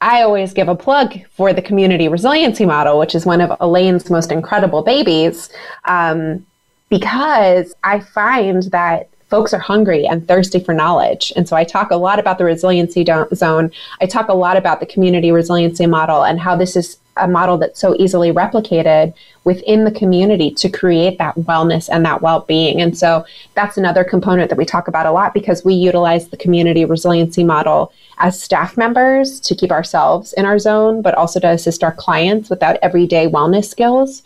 [0.00, 4.10] I always give a plug for the community resiliency model, which is one of Elaine's
[4.10, 5.48] most incredible babies,
[5.86, 6.46] um,
[6.88, 11.32] because I find that folks are hungry and thirsty for knowledge.
[11.34, 13.04] And so I talk a lot about the resiliency
[13.34, 13.72] zone.
[14.00, 17.58] I talk a lot about the community resiliency model and how this is a model
[17.58, 19.12] that's so easily replicated
[19.42, 22.80] within the community to create that wellness and that well-being.
[22.80, 26.36] And so that's another component that we talk about a lot because we utilize the
[26.36, 31.48] community resiliency model as staff members to keep ourselves in our zone, but also to
[31.48, 34.22] assist our clients with that everyday wellness skills.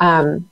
[0.00, 0.50] Um,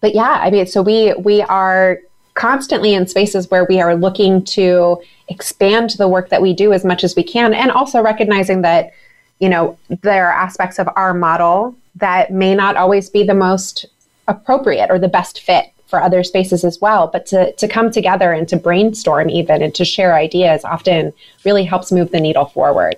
[0.00, 1.98] but yeah, I mean, so we we are
[2.36, 6.84] constantly in spaces where we are looking to expand the work that we do as
[6.84, 8.92] much as we can and also recognizing that
[9.40, 13.86] you know there are aspects of our model that may not always be the most
[14.28, 17.06] appropriate or the best fit for other spaces as well.
[17.06, 21.12] But to, to come together and to brainstorm even and to share ideas often
[21.44, 22.96] really helps move the needle forward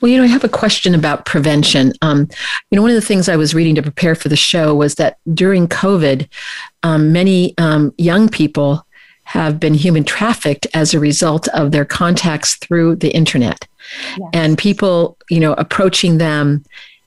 [0.00, 1.92] well, you know, I have a question about prevention.
[2.02, 2.28] Um,
[2.70, 4.96] you know, one of the things I was reading to prepare for the show was
[4.96, 6.28] that during COVID,
[6.82, 8.86] um, many um, young people
[9.24, 13.68] have been human trafficked as a result of their contacts through the internet.
[14.18, 14.30] Yes.
[14.32, 16.64] And people, you know, approaching them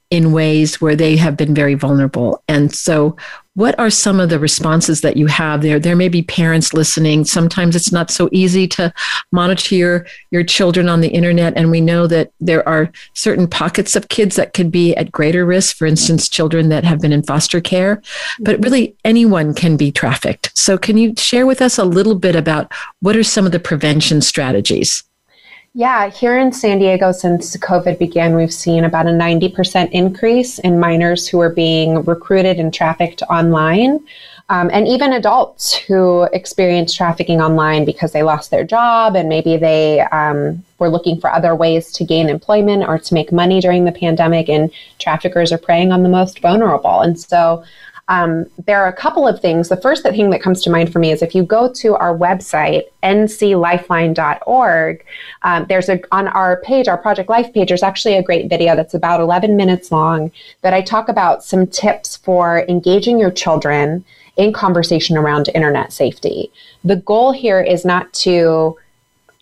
[0.10, 2.44] in ways where they have been very vulnerable.
[2.48, 3.18] And so,
[3.56, 5.80] what are some of the responses that you have there?
[5.80, 7.24] There may be parents listening.
[7.26, 8.92] Sometimes it's not so easy to
[9.32, 11.54] monitor your, your children on the internet.
[11.56, 15.46] And we know that there are certain pockets of kids that could be at greater
[15.46, 18.02] risk, for instance, children that have been in foster care.
[18.40, 18.64] But mm-hmm.
[18.64, 20.52] really, anyone can be trafficked.
[20.58, 23.60] So, can you share with us a little bit about what are some of the
[23.60, 25.04] prevention strategies?
[25.76, 30.80] Yeah, here in San Diego, since COVID began, we've seen about a 90% increase in
[30.80, 34.00] minors who are being recruited and trafficked online.
[34.50, 39.58] Um, and even adults who experience trafficking online because they lost their job and maybe
[39.58, 43.86] they um, were looking for other ways to gain employment or to make money during
[43.86, 44.70] the pandemic, and
[45.00, 47.02] traffickers are preying on the most vulnerable.
[47.02, 47.64] And so
[48.14, 49.70] um, there are a couple of things.
[49.70, 52.16] The first thing that comes to mind for me is if you go to our
[52.16, 55.06] website, nclifeline.org,
[55.42, 58.76] um, there's a on our page, our Project Life page, there's actually a great video
[58.76, 64.06] that's about 11 minutes long that I talk about some tips for engaging your children
[64.38, 66.52] in conversation around internet safety.
[66.84, 68.78] The goal here is not to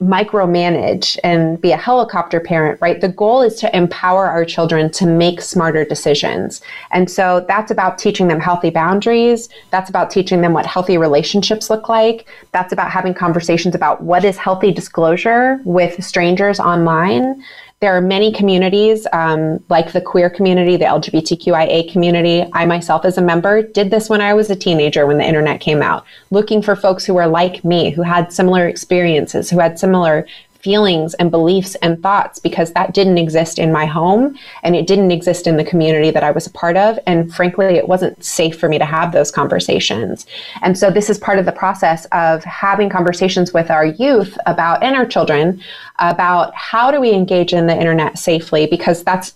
[0.01, 3.01] micromanage and be a helicopter parent, right?
[3.01, 6.61] The goal is to empower our children to make smarter decisions.
[6.91, 9.47] And so that's about teaching them healthy boundaries.
[9.69, 12.27] That's about teaching them what healthy relationships look like.
[12.51, 17.43] That's about having conversations about what is healthy disclosure with strangers online
[17.81, 22.47] there are many communities um, like the queer community, the LGBTQIA community.
[22.53, 25.61] I myself, as a member, did this when I was a teenager when the internet
[25.61, 29.79] came out, looking for folks who were like me, who had similar experiences, who had
[29.79, 30.27] similar
[30.61, 35.11] feelings and beliefs and thoughts because that didn't exist in my home and it didn't
[35.11, 36.99] exist in the community that I was a part of.
[37.07, 40.25] And frankly, it wasn't safe for me to have those conversations.
[40.61, 44.83] And so this is part of the process of having conversations with our youth about,
[44.83, 45.61] and our children,
[45.99, 49.35] about how do we engage in the internet safely because that's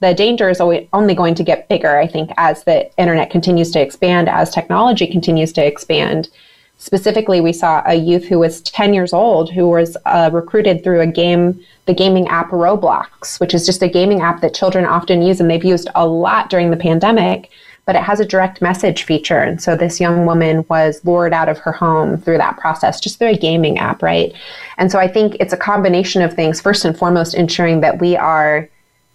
[0.00, 3.80] the danger is only going to get bigger, I think, as the internet continues to
[3.80, 6.28] expand, as technology continues to expand.
[6.78, 11.00] Specifically, we saw a youth who was 10 years old who was uh, recruited through
[11.00, 15.22] a game, the gaming app Roblox, which is just a gaming app that children often
[15.22, 17.50] use and they've used a lot during the pandemic,
[17.86, 19.38] but it has a direct message feature.
[19.38, 23.18] And so this young woman was lured out of her home through that process, just
[23.18, 24.34] through a gaming app, right?
[24.76, 26.60] And so I think it's a combination of things.
[26.60, 28.68] First and foremost, ensuring that we are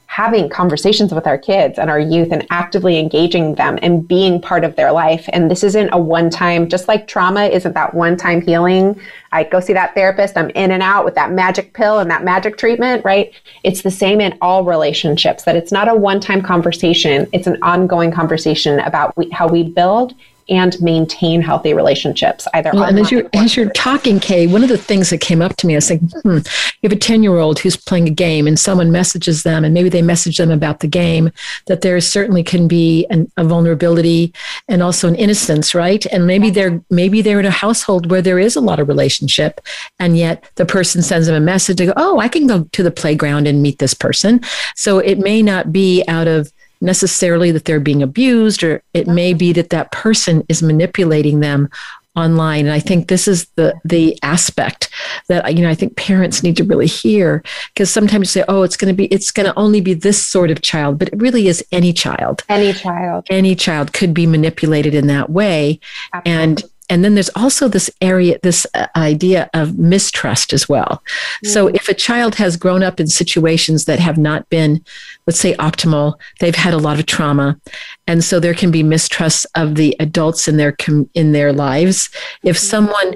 [0.09, 4.63] having conversations with our kids and our youth and actively engaging them and being part
[4.63, 5.29] of their life.
[5.33, 8.99] And this isn't a one time, just like trauma isn't that one time healing.
[9.31, 12.23] I go see that therapist, I'm in and out with that magic pill and that
[12.23, 13.31] magic treatment, right?
[13.63, 17.59] It's the same in all relationships, that it's not a one time conversation, it's an
[17.61, 20.15] ongoing conversation about we, how we build
[20.49, 24.69] and maintain healthy relationships either well, and as you're as you're talking K one of
[24.69, 27.23] the things that came up to me i was like hmm, you have a 10
[27.23, 30.51] year old who's playing a game and someone messages them and maybe they message them
[30.51, 31.31] about the game
[31.67, 34.33] that there certainly can be an, a vulnerability
[34.67, 36.05] and also an innocence right?
[36.07, 39.61] And maybe they're maybe they're in a household where there is a lot of relationship
[39.99, 42.83] and yet the person sends them a message to go oh i can go to
[42.83, 44.41] the playground and meet this person.
[44.75, 46.51] So it may not be out of
[46.81, 51.69] necessarily that they're being abused, or it may be that that person is manipulating them
[52.15, 52.65] online.
[52.65, 54.89] And i think this is the the aspect
[55.27, 58.63] that you know i think parents need to really hear because sometimes you say oh
[58.63, 61.21] it's going to be it's going to only be this sort of child but it
[61.21, 62.43] really is any child.
[62.49, 63.25] Any child.
[63.29, 65.79] Any child could be manipulated in that way.
[66.13, 66.43] Absolutely.
[66.43, 71.03] and and then there's also this area, this uh, idea of mistrust as well.
[71.45, 71.49] Mm.
[71.49, 74.83] So if a child has grown up in situations that have not been,
[75.27, 77.59] let's say, optimal, they've had a lot of trauma,
[78.07, 82.09] and so there can be mistrust of the adults in their com- in their lives.
[82.43, 82.59] If mm.
[82.61, 83.15] someone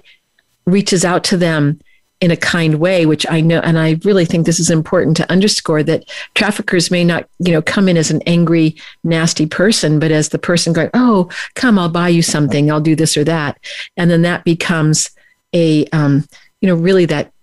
[0.66, 1.80] reaches out to them
[2.24, 5.30] in a kind way, which I know, and I really think this is important to
[5.30, 10.10] underscore that traffickers may not, you know, come in as an angry, nasty person, but
[10.10, 13.60] as the person going, "Oh, come, I'll buy you something, I'll do this or that,"
[13.98, 15.10] and then that becomes
[15.54, 16.26] a, um,
[16.62, 17.34] you know, really that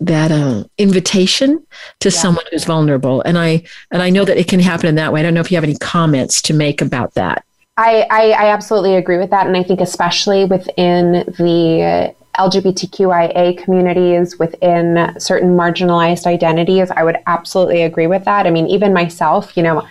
[0.00, 1.64] that uh, invitation
[2.00, 2.18] to yeah.
[2.18, 3.20] someone who's vulnerable.
[3.20, 3.62] And I
[3.92, 5.20] and I know that it can happen in that way.
[5.20, 7.44] I don't know if you have any comments to make about that.
[7.76, 14.38] I, I, I absolutely agree with that, and I think especially within the LGBTQIA communities
[14.38, 18.46] within certain marginalized identities, I would absolutely agree with that.
[18.46, 19.86] I mean, even myself, you know,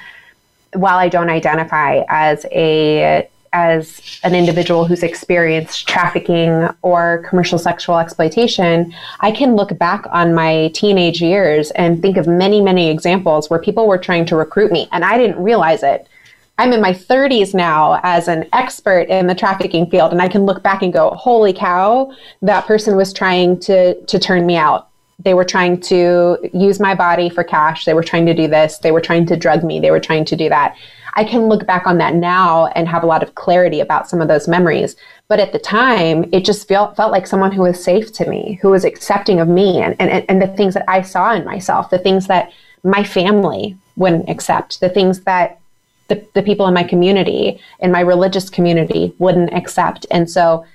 [0.74, 8.00] while I don't identify as a as an individual who's experienced trafficking or commercial sexual
[8.00, 13.52] exploitation, I can look back on my teenage years and think of many, many examples
[13.52, 16.08] where people were trying to recruit me and I didn't realize it.
[16.58, 20.46] I'm in my 30s now as an expert in the trafficking field, and I can
[20.46, 24.90] look back and go, holy cow, that person was trying to, to turn me out.
[25.20, 27.86] They were trying to use my body for cash.
[27.86, 28.78] They were trying to do this.
[28.78, 29.80] They were trying to drug me.
[29.80, 30.76] They were trying to do that.
[31.16, 34.22] I can look back on that now and have a lot of clarity about some
[34.22, 34.96] of those memories.
[35.28, 38.60] But at the time, it just felt, felt like someone who was safe to me,
[38.62, 41.90] who was accepting of me and, and, and the things that I saw in myself,
[41.90, 42.52] the things that
[42.84, 45.60] my family wouldn't accept, the things that
[46.08, 50.06] the, the people in my community, in my religious community, wouldn't accept.
[50.12, 50.66] And so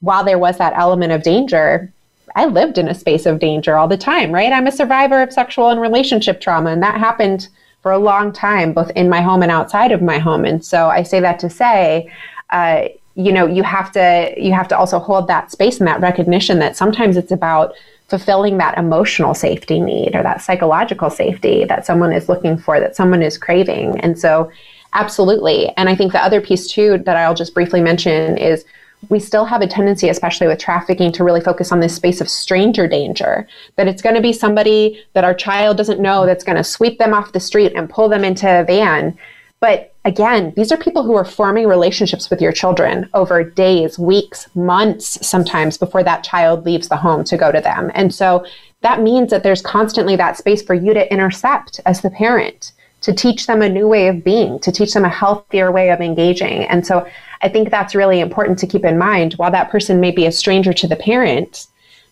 [0.00, 1.92] while there was that element of danger,
[2.36, 4.52] I lived in a space of danger all the time, right?
[4.52, 7.48] I'm a survivor of sexual and relationship trauma, and that happened
[7.82, 10.44] for a long time, both in my home and outside of my home.
[10.44, 12.12] And so I say that to say,
[12.50, 16.00] uh, you know, you have to you have to also hold that space and that
[16.00, 17.74] recognition that sometimes it's about
[18.10, 22.96] fulfilling that emotional safety need or that psychological safety that someone is looking for, that
[22.96, 23.98] someone is craving.
[24.00, 24.50] And so,
[24.92, 25.68] absolutely.
[25.76, 28.64] And I think the other piece, too, that I'll just briefly mention is
[29.08, 32.28] we still have a tendency, especially with trafficking, to really focus on this space of
[32.28, 33.48] stranger danger.
[33.76, 36.98] That it's going to be somebody that our child doesn't know that's going to sweep
[36.98, 39.16] them off the street and pull them into a van.
[39.60, 44.48] But again, these are people who are forming relationships with your children over days, weeks,
[44.54, 47.90] months, sometimes before that child leaves the home to go to them.
[47.94, 48.44] And so
[48.80, 53.12] that means that there's constantly that space for you to intercept as the parent, to
[53.12, 56.64] teach them a new way of being, to teach them a healthier way of engaging.
[56.64, 57.06] And so
[57.42, 59.34] I think that's really important to keep in mind.
[59.34, 61.66] While that person may be a stranger to the parent,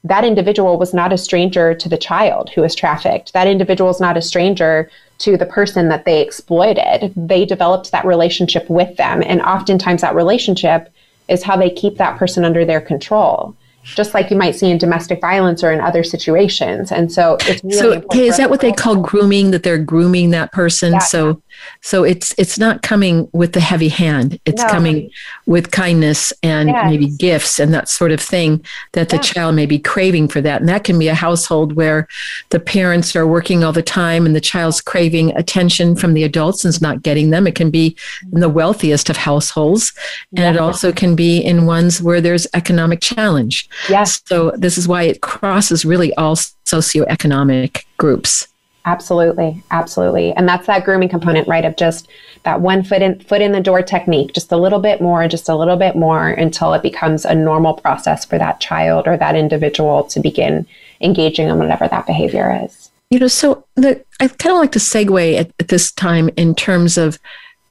[0.05, 3.33] that individual was not a stranger to the child who was trafficked.
[3.33, 7.13] That individual is not a stranger to the person that they exploited.
[7.17, 9.23] They developed that relationship with them.
[9.27, 10.93] And oftentimes, that relationship
[11.29, 13.55] is how they keep that person under their control
[13.95, 16.93] just like you might see in domestic violence or in other situations.
[16.93, 18.21] And so it's really so.
[18.21, 19.51] Is that what they call grooming?
[19.51, 20.93] That they're grooming that person.
[20.93, 20.99] Yeah.
[20.99, 21.43] So,
[21.81, 24.39] so it's it's not coming with the heavy hand.
[24.45, 24.69] It's no.
[24.69, 25.11] coming
[25.47, 26.91] with kindness and yes.
[26.91, 30.61] maybe gifts and that sort of thing that the child may be craving for that.
[30.61, 32.09] And that can be a household where
[32.51, 36.65] the parents are working all the time and the child's craving attention from the adults
[36.65, 37.47] and is not getting them.
[37.47, 37.97] It can be
[38.33, 39.93] in the wealthiest of households,
[40.37, 43.69] and it also can be in ones where there's economic challenge.
[43.89, 44.21] Yes.
[44.27, 48.49] So this is why it crosses really all socioeconomic groups.
[48.89, 51.67] Absolutely, absolutely, and that's that grooming component, right?
[51.67, 52.09] Of just
[52.45, 55.51] that one foot in foot in the door technique, just a little bit more, just
[55.51, 59.37] a little bit more, until it becomes a normal process for that child or that
[59.37, 60.67] individual to begin
[61.03, 62.91] engaging in whatever that behavior is.
[63.11, 66.55] You know, so the, I kind of like to segue at, at this time in
[66.55, 67.19] terms of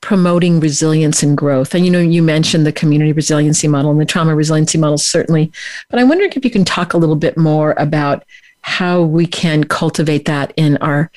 [0.02, 1.74] promoting resilience and growth.
[1.74, 5.52] And you know, you mentioned the community resiliency model and the trauma resiliency model, certainly.
[5.90, 8.24] But I'm wondering if you can talk a little bit more about
[8.68, 11.10] how we can cultivate that in our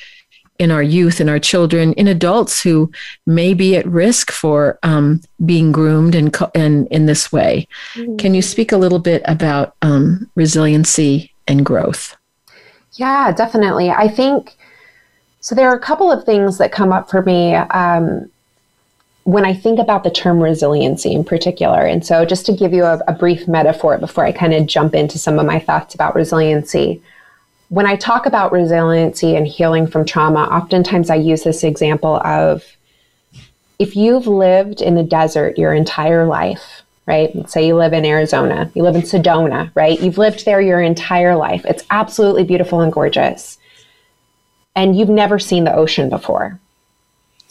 [0.60, 2.92] in our youth, in our children, in adults who
[3.26, 7.66] may be at risk for um, being groomed and in, in this way.
[7.94, 8.18] Mm-hmm.
[8.18, 12.16] Can you speak a little bit about um, resiliency and growth?
[12.92, 13.90] Yeah, definitely.
[13.90, 14.56] I think
[15.40, 15.54] so.
[15.54, 18.30] There are a couple of things that come up for me um,
[19.24, 22.84] when I think about the term resiliency in particular, and so just to give you
[22.84, 26.14] a, a brief metaphor before I kind of jump into some of my thoughts about
[26.14, 27.02] resiliency,
[27.70, 32.64] when I talk about resiliency and healing from trauma, oftentimes I use this example of
[33.78, 37.34] if you've lived in the desert your entire life, right?
[37.34, 40.00] Let's say you live in Arizona, you live in Sedona, right?
[40.00, 41.64] You've lived there your entire life.
[41.64, 43.56] It's absolutely beautiful and gorgeous.
[44.76, 46.60] And you've never seen the ocean before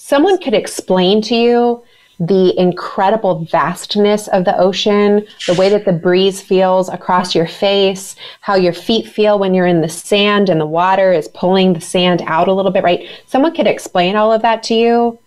[0.09, 1.84] someone could explain to you
[2.20, 8.15] the incredible vastness of the ocean, the way that the breeze feels across your face,
[8.41, 11.82] how your feet feel when you're in the sand and the water is pulling the
[11.82, 13.07] sand out a little bit, right?
[13.26, 15.17] Someone could explain all of that to you,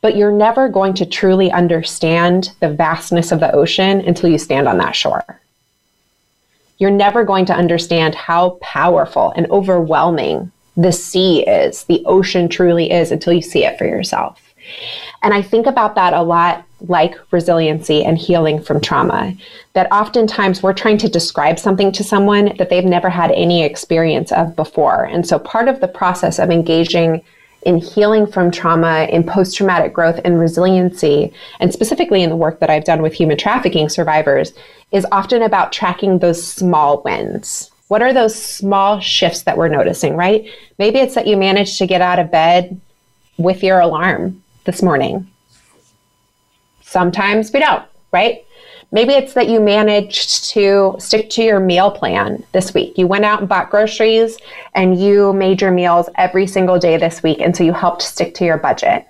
[0.00, 4.66] but you're never going to truly understand the vastness of the ocean until you stand
[4.66, 5.24] on that shore.
[6.78, 12.90] You're never going to understand how powerful and overwhelming the sea is, the ocean truly
[12.90, 14.49] is, until you see it for yourself.
[15.22, 19.34] And I think about that a lot like resiliency and healing from trauma.
[19.74, 24.32] That oftentimes we're trying to describe something to someone that they've never had any experience
[24.32, 25.04] of before.
[25.04, 27.22] And so part of the process of engaging
[27.62, 32.58] in healing from trauma, in post traumatic growth and resiliency, and specifically in the work
[32.60, 34.54] that I've done with human trafficking survivors,
[34.92, 37.70] is often about tracking those small wins.
[37.88, 40.48] What are those small shifts that we're noticing, right?
[40.78, 42.80] Maybe it's that you managed to get out of bed
[43.36, 45.28] with your alarm this morning.
[46.82, 48.44] Sometimes we don't, right?
[48.92, 52.96] Maybe it's that you managed to stick to your meal plan this week.
[52.96, 54.38] You went out and bought groceries
[54.76, 57.40] and you made your meals every single day this week.
[57.40, 59.08] And so you helped stick to your budget.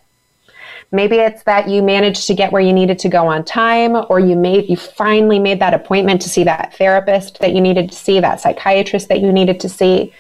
[0.93, 4.19] Maybe it's that you managed to get where you needed to go on time, or
[4.19, 7.97] you made you finally made that appointment to see that therapist that you needed to
[7.97, 10.13] see, that psychiatrist that you needed to see.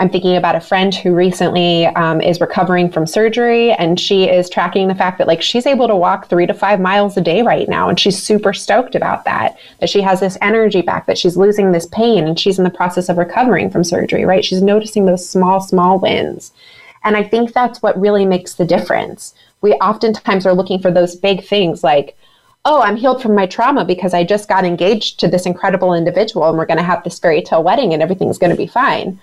[0.00, 4.48] I'm thinking about a friend who recently um, is recovering from surgery and she is
[4.48, 7.42] tracking the fact that like she's able to walk three to five miles a day
[7.42, 7.90] right now.
[7.90, 11.70] And she's super stoked about that, that she has this energy back, that she's losing
[11.70, 14.42] this pain and she's in the process of recovering from surgery, right?
[14.42, 16.52] She's noticing those small, small wins.
[17.04, 19.34] And I think that's what really makes the difference.
[19.60, 22.16] We oftentimes are looking for those big things like,
[22.64, 26.48] oh, I'm healed from my trauma because I just got engaged to this incredible individual
[26.48, 29.20] and we're going to have this fairy tale wedding and everything's going to be fine.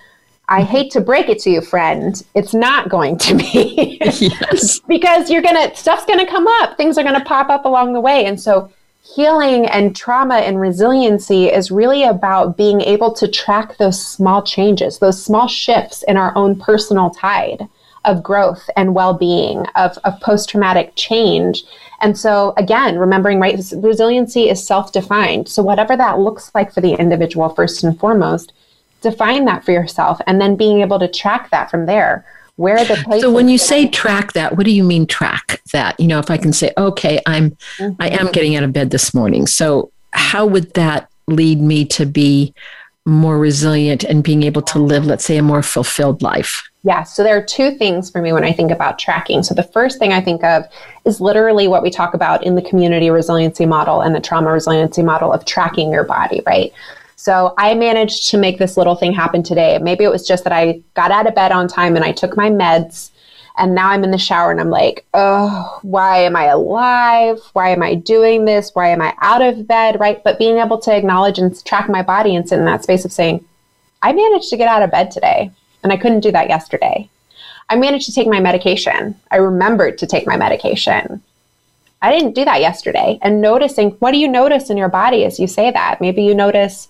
[0.49, 2.23] I hate to break it to you, friend.
[2.33, 3.97] It's not going to be.
[4.01, 4.79] yes.
[4.87, 6.77] because you're going to, stuff's going to come up.
[6.77, 8.25] Things are going to pop up along the way.
[8.25, 8.71] And so
[9.03, 14.99] healing and trauma and resiliency is really about being able to track those small changes,
[14.99, 17.67] those small shifts in our own personal tide
[18.05, 21.63] of growth and well-being, of, of post-traumatic change.
[21.99, 25.49] And so again, remembering, right, resiliency is self-defined.
[25.49, 28.53] So whatever that looks like for the individual, first and foremost,
[29.01, 32.25] define that for yourself and then being able to track that from there
[32.55, 35.99] where the place so when you say track that what do you mean track that
[35.99, 38.01] you know if i can say okay i'm mm-hmm.
[38.01, 42.05] i am getting out of bed this morning so how would that lead me to
[42.05, 42.53] be
[43.05, 47.21] more resilient and being able to live let's say a more fulfilled life yeah, so
[47.21, 49.43] there are two things for me when I think about tracking.
[49.43, 50.63] So the first thing I think of
[51.03, 55.03] is literally what we talk about in the community resiliency model and the trauma resiliency
[55.03, 56.71] model of tracking your body, right?
[57.17, 59.79] So I managed to make this little thing happen today.
[59.79, 62.37] Maybe it was just that I got out of bed on time and I took
[62.37, 63.09] my meds.
[63.57, 67.39] And now I'm in the shower and I'm like, oh, why am I alive?
[67.53, 68.69] Why am I doing this?
[68.75, 69.99] Why am I out of bed?
[69.99, 70.23] Right.
[70.23, 73.11] But being able to acknowledge and track my body and sit in that space of
[73.11, 73.43] saying,
[74.03, 75.49] I managed to get out of bed today
[75.81, 77.09] and I couldn't do that yesterday.
[77.67, 79.15] I managed to take my medication.
[79.31, 81.23] I remembered to take my medication.
[81.99, 83.17] I didn't do that yesterday.
[83.23, 85.99] And noticing, what do you notice in your body as you say that?
[85.99, 86.89] Maybe you notice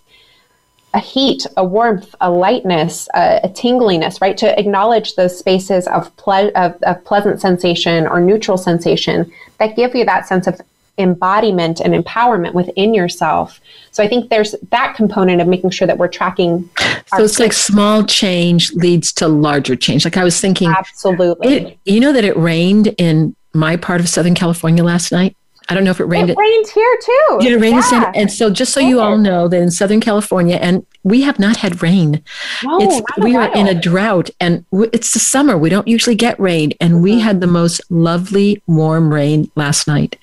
[0.94, 4.38] a heat, a warmth, a lightness, a, a tingliness, right?
[4.38, 9.96] To acknowledge those spaces of, ple- of, of pleasant sensation or neutral sensation that give
[9.96, 10.62] you that sense of
[10.98, 13.62] embodiment and empowerment within yourself.
[13.92, 16.70] So I think there's that component of making sure that we're tracking.
[17.08, 20.06] So it's like small change leads to larger change.
[20.06, 21.48] Like I was thinking, absolutely.
[21.48, 25.36] It, you know that it rained in my part of Southern California last night.
[25.70, 26.30] I don't know if it rained.
[26.30, 27.38] It rained here too.
[27.42, 28.12] Did it rain yeah.
[28.16, 31.58] And so, just so you all know, that in Southern California, and we have not
[31.58, 32.22] had rain.
[32.64, 35.58] No, it's, we are in a drought, and it's the summer.
[35.58, 37.04] We don't usually get rain, and mm-hmm.
[37.04, 40.18] we had the most lovely, warm rain last night.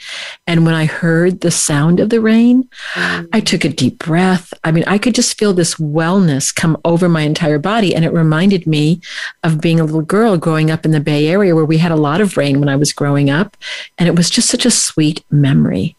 [0.46, 3.26] And when I heard the sound of the rain, mm-hmm.
[3.32, 4.52] I took a deep breath.
[4.62, 8.12] I mean, I could just feel this wellness come over my entire body, and it
[8.12, 9.00] reminded me
[9.42, 11.96] of being a little girl growing up in the Bay Area, where we had a
[11.96, 13.56] lot of rain when I was growing up,
[13.98, 15.96] and it was just such a sweet memory.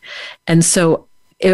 [0.48, 1.08] And so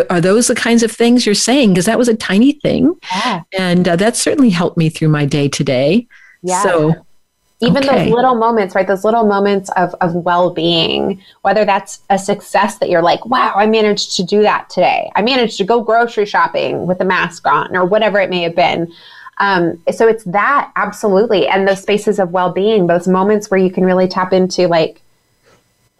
[0.10, 1.72] are those the kinds of things you're saying?
[1.72, 2.96] Because that was a tiny thing.
[3.12, 3.42] Yeah.
[3.58, 6.08] And uh, that certainly helped me through my day today.
[6.44, 6.64] Yeah.
[6.64, 7.06] So
[7.62, 8.06] even okay.
[8.06, 8.88] those little moments, right?
[8.88, 13.54] Those little moments of, of well being, whether that's a success that you're like, wow,
[13.56, 15.12] I managed to do that today.
[15.16, 18.56] I managed to go grocery shopping with a mask on, or whatever it may have
[18.56, 18.92] been.
[19.38, 21.48] Um, so it's that, absolutely.
[21.48, 25.02] And those spaces of well being, those moments where you can really tap into like,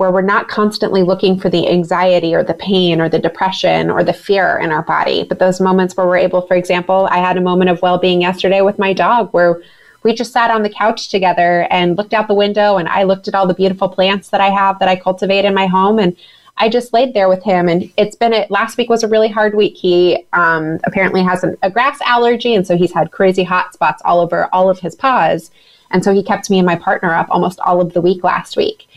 [0.02, 4.04] where we're not constantly looking for the anxiety or the pain or the depression or
[4.04, 7.38] the fear in our body, but those moments where we're able, for example, I had
[7.38, 9.62] a moment of well being yesterday with my dog where
[10.02, 13.28] we just sat on the couch together and looked out the window and I looked
[13.28, 16.18] at all the beautiful plants that I have that I cultivate in my home and
[16.58, 19.30] I just laid there with him and it's been a, last week was a really
[19.30, 19.78] hard week.
[19.78, 24.02] He um, apparently has an, a grass allergy and so he's had crazy hot spots
[24.04, 25.52] all over all of his paws.
[25.92, 28.58] And so he kept me and my partner up almost all of the week last
[28.58, 28.88] week.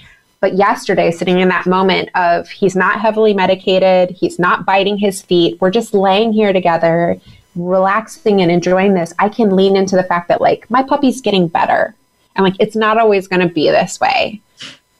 [0.45, 5.23] But yesterday, sitting in that moment of he's not heavily medicated, he's not biting his
[5.23, 7.19] feet, we're just laying here together,
[7.57, 9.15] relaxing and enjoying this.
[9.19, 11.95] I can lean into the fact that, like, my puppy's getting better.
[12.37, 14.43] And, like, it's not always going to be this way.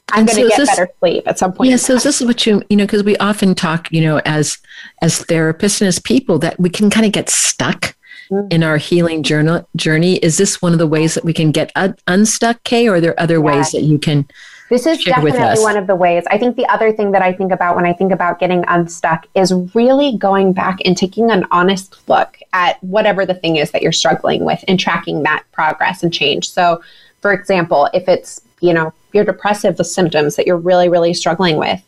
[0.09, 1.69] I'm going to so get this, better sleep at some point.
[1.69, 1.75] Yeah.
[1.75, 4.57] So this is what you, you know, because we often talk, you know, as,
[5.03, 7.95] as therapists and as people that we can kind of get stuck
[8.31, 8.47] mm-hmm.
[8.49, 9.61] in our healing journey.
[9.75, 10.15] Journey.
[10.15, 12.99] Is this one of the ways that we can get un- unstuck, K, or are
[12.99, 14.27] there other ways that you can
[14.69, 16.23] this is definitely one of the ways.
[16.27, 19.27] I think the other thing that I think about when I think about getting unstuck
[19.35, 23.83] is really going back and taking an honest look at whatever the thing is that
[23.83, 26.49] you're struggling with and tracking that progress and change.
[26.49, 26.81] So,
[27.21, 31.57] for example, if it's, you know, you're depressive, the symptoms that you're really, really struggling
[31.57, 31.81] with,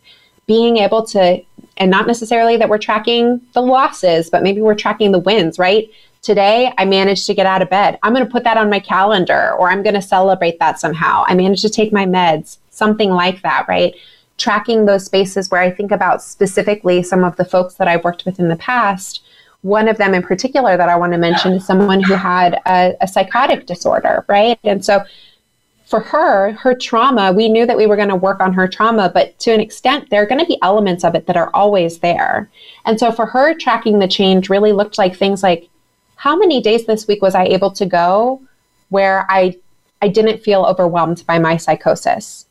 [0.46, 1.42] being able to,
[1.78, 5.90] and not necessarily that we're tracking the losses, but maybe we're tracking the wins, right?
[6.22, 7.98] Today, I managed to get out of bed.
[8.04, 11.24] I'm going to put that on my calendar or I'm going to celebrate that somehow.
[11.28, 13.96] I managed to take my meds something like that, right?
[14.38, 18.26] Tracking those spaces where I think about specifically some of the folks that I've worked
[18.26, 19.24] with in the past.
[19.62, 22.96] One of them in particular that I want to mention is someone who had a,
[23.02, 24.60] a psychotic disorder, right?
[24.64, 25.04] And so
[25.88, 29.10] for her, her trauma, we knew that we were going to work on her trauma,
[29.12, 32.00] but to an extent, there are going to be elements of it that are always
[32.00, 32.50] there.
[32.86, 35.70] And so for her, tracking the change really looked like things like
[36.18, 38.42] how many days this week was I able to go
[38.90, 39.58] where I
[40.02, 42.47] I didn't feel overwhelmed by my psychosis?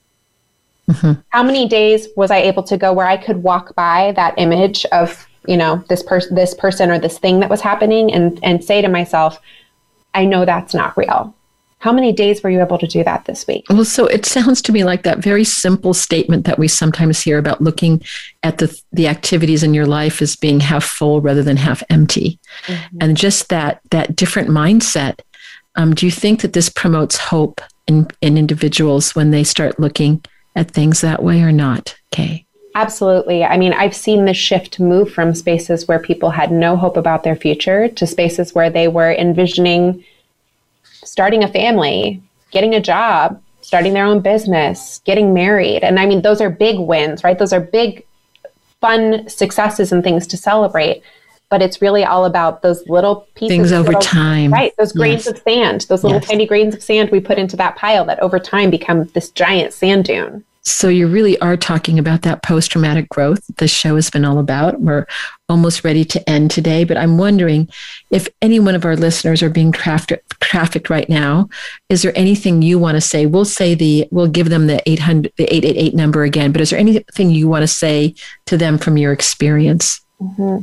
[0.89, 1.21] Mm-hmm.
[1.31, 4.85] How many days was I able to go where I could walk by that image
[4.87, 8.63] of, you know, this person this person or this thing that was happening and and
[8.63, 9.41] say to myself,
[10.15, 11.35] I know that's not real.
[11.79, 13.67] How many days were you able to do that this week?
[13.69, 17.39] Well, so it sounds to me like that very simple statement that we sometimes hear
[17.39, 18.03] about looking
[18.43, 22.39] at the the activities in your life as being half full rather than half empty,
[22.67, 22.97] mm-hmm.
[23.01, 25.21] and just that that different mindset.
[25.75, 30.25] Um, do you think that this promotes hope in in individuals when they start looking
[30.57, 32.47] at things that way or not, K?
[32.75, 33.45] Absolutely.
[33.45, 37.23] I mean, I've seen the shift move from spaces where people had no hope about
[37.23, 40.05] their future to spaces where they were envisioning
[41.05, 45.83] starting a family, getting a job, starting their own business, getting married.
[45.83, 47.39] And I mean, those are big wins, right?
[47.39, 48.05] Those are big,
[48.81, 51.03] fun successes and things to celebrate.
[51.49, 53.57] But it's really all about those little pieces.
[53.57, 54.53] Things over little, time.
[54.53, 54.73] Right.
[54.79, 55.37] Those grains yes.
[55.37, 56.29] of sand, those little yes.
[56.29, 59.73] tiny grains of sand we put into that pile that over time become this giant
[59.73, 60.45] sand dune.
[60.69, 64.41] So you really are talking about that post traumatic growth the show has been all
[64.41, 64.81] about.
[64.81, 65.07] We're
[65.49, 67.69] almost ready to end today, but I'm wondering
[68.11, 71.49] if any one of our listeners are being trafficked, trafficked right now.
[71.89, 73.27] Is there anything you want to say?
[73.27, 76.81] We'll say the we'll give them the 800 the 888 number again, but is there
[76.81, 78.17] anything you want to say
[78.47, 80.01] to them from your experience?
[80.21, 80.59] Mm-hmm.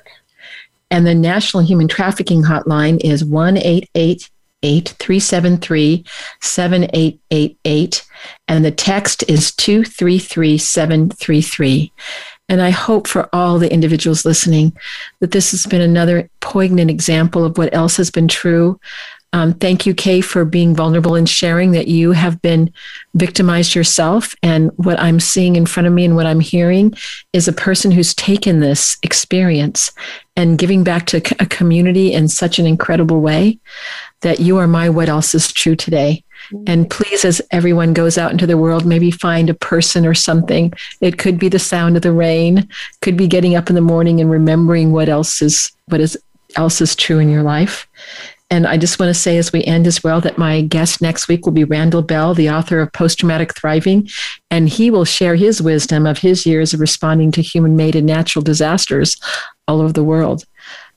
[0.91, 4.29] And the National Human Trafficking Hotline is 188
[4.65, 6.03] 373
[6.41, 8.05] 7888.
[8.47, 11.91] And the text is 233733.
[12.47, 14.77] And I hope for all the individuals listening
[15.19, 18.79] that this has been another poignant example of what else has been true.
[19.33, 22.71] Um, thank you, K, for being vulnerable and sharing that you have been
[23.15, 24.33] victimized yourself.
[24.41, 26.93] And what I'm seeing in front of me and what I'm hearing
[27.33, 29.91] is a person who's taken this experience
[30.37, 33.59] and giving back to a community in such an incredible way
[34.25, 36.23] that you are my what else is true today.
[36.65, 36.89] And mm.
[36.89, 40.73] please, as everyone goes out into the world, maybe find a person or something.
[40.99, 42.67] It could be the sound of the rain,
[43.01, 46.17] could be getting up in the morning and remembering what else is what is
[46.55, 47.87] else is true in your life.
[48.49, 51.27] And I just want to say as we end as well that my guest next
[51.27, 54.09] week will be Randall Bell, the author of Post Traumatic Thriving,
[54.49, 58.07] and he will share his wisdom of his years of responding to human made and
[58.07, 59.17] natural disasters
[59.67, 60.45] all over the world.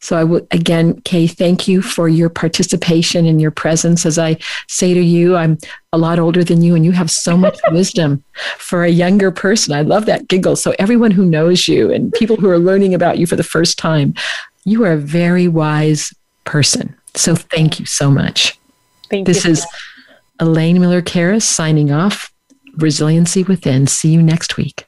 [0.00, 4.06] So I would again, K, thank you for your participation and your presence.
[4.06, 4.38] As I
[4.68, 5.58] say to you, I'm
[5.92, 8.22] a lot older than you and you have so much wisdom
[8.58, 9.74] for a younger person.
[9.74, 10.56] I love that giggle.
[10.56, 13.78] So everyone who knows you and people who are learning about you for the first
[13.78, 14.14] time,
[14.64, 16.12] you are a very wise
[16.44, 16.94] person.
[17.14, 18.58] So thank you so much.
[19.10, 19.52] Thank this you.
[19.52, 19.66] is
[20.38, 22.32] Elaine Miller Karas signing off.
[22.76, 23.86] Resiliency Within.
[23.86, 24.87] See you next week.